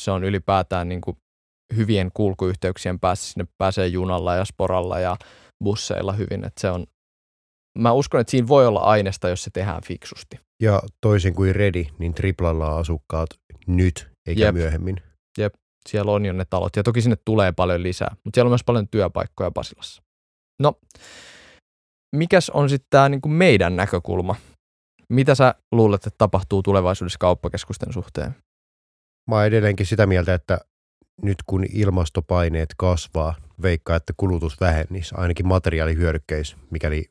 se 0.01 0.11
on 0.11 0.23
ylipäätään 0.23 0.89
niin 0.89 1.01
kuin 1.01 1.17
hyvien 1.75 2.11
kulkuyhteyksien 2.13 2.99
päässä, 2.99 3.33
sinne 3.33 3.47
pääsee 3.57 3.87
junalla 3.87 4.35
ja 4.35 4.45
sporalla 4.45 4.99
ja 4.99 5.17
busseilla 5.63 6.13
hyvin, 6.13 6.45
että 6.45 6.61
se 6.61 6.69
on 6.69 6.85
mä 7.79 7.91
uskon, 7.91 8.21
että 8.21 8.31
siinä 8.31 8.47
voi 8.47 8.67
olla 8.67 8.79
aineesta, 8.79 9.29
jos 9.29 9.43
se 9.43 9.49
tehdään 9.53 9.81
fiksusti. 9.83 10.39
Ja 10.63 10.81
toisin 11.01 11.35
kuin 11.35 11.55
Redi, 11.55 11.87
niin 11.99 12.13
Triplalla 12.13 12.73
on 12.73 12.79
asukkaat 12.79 13.29
nyt 13.67 14.09
eikä 14.27 14.41
Jep. 14.41 14.55
Jep. 15.37 15.53
Siellä 15.89 16.11
on 16.11 16.25
jo 16.25 16.33
ne 16.33 16.45
talot, 16.49 16.75
ja 16.75 16.83
toki 16.83 17.01
sinne 17.01 17.15
tulee 17.25 17.51
paljon 17.51 17.83
lisää, 17.83 18.15
mutta 18.23 18.37
siellä 18.37 18.47
on 18.47 18.51
myös 18.51 18.63
paljon 18.63 18.87
työpaikkoja 18.87 19.51
Pasilassa. 19.51 20.03
No, 20.61 20.73
mikäs 22.15 22.49
on 22.49 22.69
sitten 22.69 22.87
tämä 22.89 23.09
niinku 23.09 23.29
meidän 23.29 23.75
näkökulma? 23.75 24.35
Mitä 25.09 25.35
sä 25.35 25.55
luulet, 25.71 26.07
että 26.07 26.17
tapahtuu 26.17 26.63
tulevaisuudessa 26.63 27.19
kauppakeskusten 27.19 27.93
suhteen? 27.93 28.35
Mä 29.29 29.35
oon 29.35 29.45
edelleenkin 29.45 29.85
sitä 29.85 30.05
mieltä, 30.05 30.33
että 30.33 30.59
nyt 31.21 31.37
kun 31.45 31.65
ilmastopaineet 31.73 32.69
kasvaa, 32.77 33.35
veikkaa, 33.61 33.95
että 33.95 34.13
kulutus 34.17 34.59
vähennisi, 34.61 35.15
ainakin 35.17 35.47
materiaalihyödykkeissä, 35.47 36.57
mikäli 36.71 37.05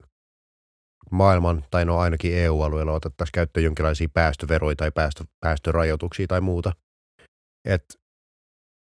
maailman, 1.11 1.65
tai 1.71 1.85
no 1.85 1.99
ainakin 1.99 2.35
EU-alueella 2.35 2.93
otettaisiin 2.93 3.33
käyttöön 3.33 3.65
jonkinlaisia 3.65 4.09
päästöveroja 4.15 4.77
tai 4.77 4.91
päästö, 4.91 5.25
päästörajoituksia 5.41 6.27
tai 6.27 6.41
muuta. 6.41 6.73
Et 7.65 7.85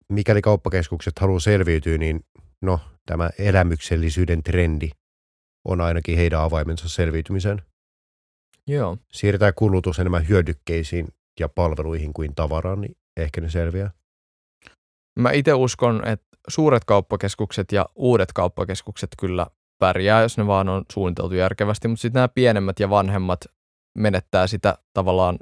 mikäli 0.08 0.42
kauppakeskukset 0.42 1.18
haluaa 1.18 1.40
selviytyä, 1.40 1.98
niin 1.98 2.24
no, 2.62 2.80
tämä 3.06 3.30
elämyksellisyyden 3.38 4.42
trendi 4.42 4.90
on 5.64 5.80
ainakin 5.80 6.16
heidän 6.16 6.40
avaimensa 6.40 6.88
selviytymiseen. 6.88 7.62
Joo. 8.66 8.98
Siirretään 9.12 9.52
kulutus 9.56 9.98
enemmän 9.98 10.28
hyödykkeisiin 10.28 11.08
ja 11.40 11.48
palveluihin 11.48 12.12
kuin 12.12 12.34
tavaraan, 12.34 12.80
niin 12.80 12.96
ehkä 13.16 13.40
ne 13.40 13.50
selviää. 13.50 13.90
Mä 15.18 15.30
itse 15.30 15.54
uskon, 15.54 16.08
että 16.08 16.26
suuret 16.48 16.84
kauppakeskukset 16.84 17.72
ja 17.72 17.86
uudet 17.94 18.32
kauppakeskukset 18.32 19.10
kyllä 19.18 19.46
pärjää, 19.78 20.22
jos 20.22 20.38
ne 20.38 20.46
vaan 20.46 20.68
on 20.68 20.84
suunniteltu 20.92 21.34
järkevästi, 21.34 21.88
mutta 21.88 22.02
sitten 22.02 22.20
nämä 22.20 22.28
pienemmät 22.28 22.80
ja 22.80 22.90
vanhemmat 22.90 23.40
menettää 23.98 24.46
sitä 24.46 24.78
tavallaan 24.94 25.38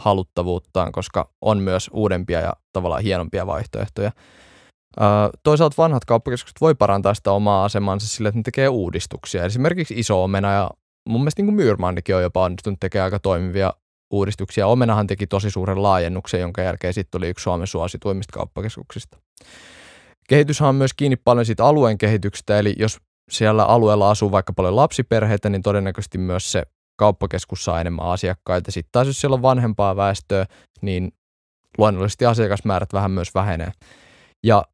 haluttavuuttaan, 0.00 0.92
koska 0.92 1.30
on 1.40 1.58
myös 1.58 1.90
uudempia 1.92 2.40
ja 2.40 2.52
tavallaan 2.72 3.02
hienompia 3.02 3.46
vaihtoehtoja. 3.46 4.12
Toisaalta 5.42 5.74
vanhat 5.78 6.04
kauppakeskukset 6.04 6.60
voi 6.60 6.74
parantaa 6.74 7.14
sitä 7.14 7.32
omaa 7.32 7.64
asemansa 7.64 8.08
sillä, 8.08 8.28
että 8.28 8.38
ne 8.38 8.42
tekee 8.42 8.68
uudistuksia. 8.68 9.44
Esimerkiksi 9.44 9.94
iso 9.96 10.24
omena 10.24 10.52
ja 10.52 10.70
mun 11.08 11.20
mielestä 11.20 11.42
niin 11.42 11.54
Myyrmannikin 11.54 12.16
on 12.16 12.22
jopa 12.22 12.44
onnistunut 12.44 12.80
tekemään 12.80 13.04
aika 13.04 13.18
toimivia 13.18 13.72
uudistuksia. 14.10 14.66
Omenahan 14.66 15.06
teki 15.06 15.26
tosi 15.26 15.50
suuren 15.50 15.82
laajennuksen, 15.82 16.40
jonka 16.40 16.62
jälkeen 16.62 16.94
sitten 16.94 17.10
tuli 17.10 17.28
yksi 17.28 17.42
Suomen 17.42 17.66
suosituimmista 17.66 18.32
kauppakeskuksista. 18.32 19.18
Kehityshän 20.28 20.68
on 20.68 20.74
myös 20.74 20.94
kiinni 20.94 21.16
paljon 21.16 21.46
siitä 21.46 21.64
alueen 21.64 21.98
kehityksestä, 21.98 22.58
eli 22.58 22.74
jos 22.78 22.98
siellä 23.30 23.64
alueella 23.64 24.10
asuu 24.10 24.32
vaikka 24.32 24.52
paljon 24.52 24.76
lapsiperheitä, 24.76 25.48
niin 25.48 25.62
todennäköisesti 25.62 26.18
myös 26.18 26.52
se 26.52 26.62
kauppakeskus 27.00 27.64
saa 27.64 27.80
enemmän 27.80 28.06
asiakkaita. 28.06 28.70
Sitten 28.70 28.92
taas 28.92 29.06
jos 29.06 29.20
siellä 29.20 29.34
on 29.34 29.42
vanhempaa 29.42 29.96
väestöä, 29.96 30.46
niin 30.82 31.12
luonnollisesti 31.78 32.26
asiakasmäärät 32.26 32.92
vähän 32.92 33.10
myös 33.10 33.34
vähenee. 33.34 33.72
Ja 34.44 34.64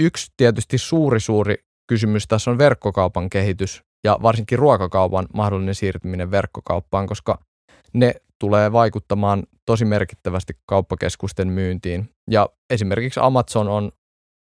yksi 0.00 0.32
tietysti 0.36 0.78
suuri 0.78 1.20
suuri 1.20 1.54
kysymys 1.88 2.26
tässä 2.28 2.50
on 2.50 2.58
verkkokaupan 2.58 3.30
kehitys 3.30 3.82
ja 4.04 4.18
varsinkin 4.22 4.58
ruokakaupan 4.58 5.26
mahdollinen 5.34 5.74
siirtyminen 5.74 6.30
verkkokauppaan, 6.30 7.06
koska 7.06 7.38
ne 7.94 8.14
tulee 8.40 8.72
vaikuttamaan 8.72 9.42
tosi 9.66 9.84
merkittävästi 9.84 10.52
kauppakeskusten 10.66 11.48
myyntiin. 11.48 12.10
Ja 12.30 12.48
esimerkiksi 12.70 13.20
Amazon 13.22 13.68
on 13.68 13.92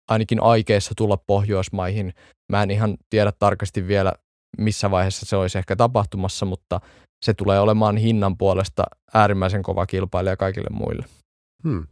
ainakin 0.10 0.44
aikeissa 0.44 0.94
tulla 0.98 1.18
Pohjoismaihin. 1.18 2.14
Mä 2.52 2.64
en 2.64 2.72
ihan 2.72 2.98
tiedä 3.10 3.32
tarkasti 3.40 3.88
vielä, 3.88 4.14
missä 4.58 4.92
vaiheessa 4.92 5.26
se 5.26 5.36
olisi 5.36 5.58
ehkä 5.58 5.76
tapahtumassa, 5.76 6.46
mutta 6.46 6.82
se 7.26 7.34
tulee 7.34 7.60
olemaan 7.60 7.98
hinnan 7.98 8.38
puolesta 8.38 8.84
äärimmäisen 9.14 9.64
kova 9.64 9.86
kilpailija 9.86 10.38
kaikille 10.38 10.70
muille. 10.72 11.06
Hmm. 11.64 11.88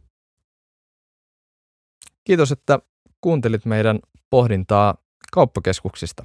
Kiitos, 2.24 2.52
että 2.52 2.78
kuuntelit 3.20 3.64
meidän 3.64 3.98
pohdintaa 4.30 4.94
kauppakeskuksista. 5.32 6.24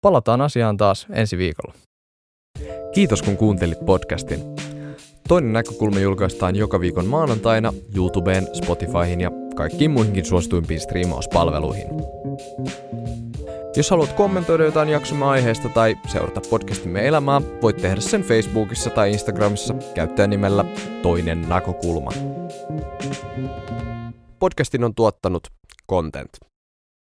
Palataan 0.00 0.40
asiaan 0.40 0.76
taas 0.76 1.06
ensi 1.10 1.38
viikolla. 1.38 1.74
Kiitos 2.94 3.22
kun 3.22 3.36
kuuntelit 3.36 3.78
podcastin. 3.86 4.40
Toinen 5.28 5.52
näkökulma 5.52 6.00
julkaistaan 6.00 6.56
joka 6.56 6.80
viikon 6.80 7.06
maanantaina 7.06 7.72
YouTubeen, 7.96 8.48
Spotifyhin 8.52 9.20
ja 9.20 9.30
kaikkiin 9.56 9.90
muihinkin 9.90 10.24
suosituimpiin 10.24 10.80
striimauspalveluihin. 10.80 11.86
Jos 13.76 13.90
haluat 13.90 14.12
kommentoida 14.12 14.64
jotain 14.64 14.88
jaksomme 14.88 15.24
aiheesta 15.24 15.68
tai 15.68 15.96
seurata 16.06 16.40
podcastimme 16.50 17.06
elämää, 17.08 17.40
voit 17.62 17.76
tehdä 17.76 18.00
sen 18.00 18.22
Facebookissa 18.22 18.90
tai 18.90 19.12
Instagramissa 19.12 19.74
käyttäjänimellä 19.94 20.64
Toinen 21.02 21.48
näkökulma. 21.48 22.10
Podcastin 24.38 24.84
on 24.84 24.94
tuottanut 24.94 25.48
Content. 25.90 26.49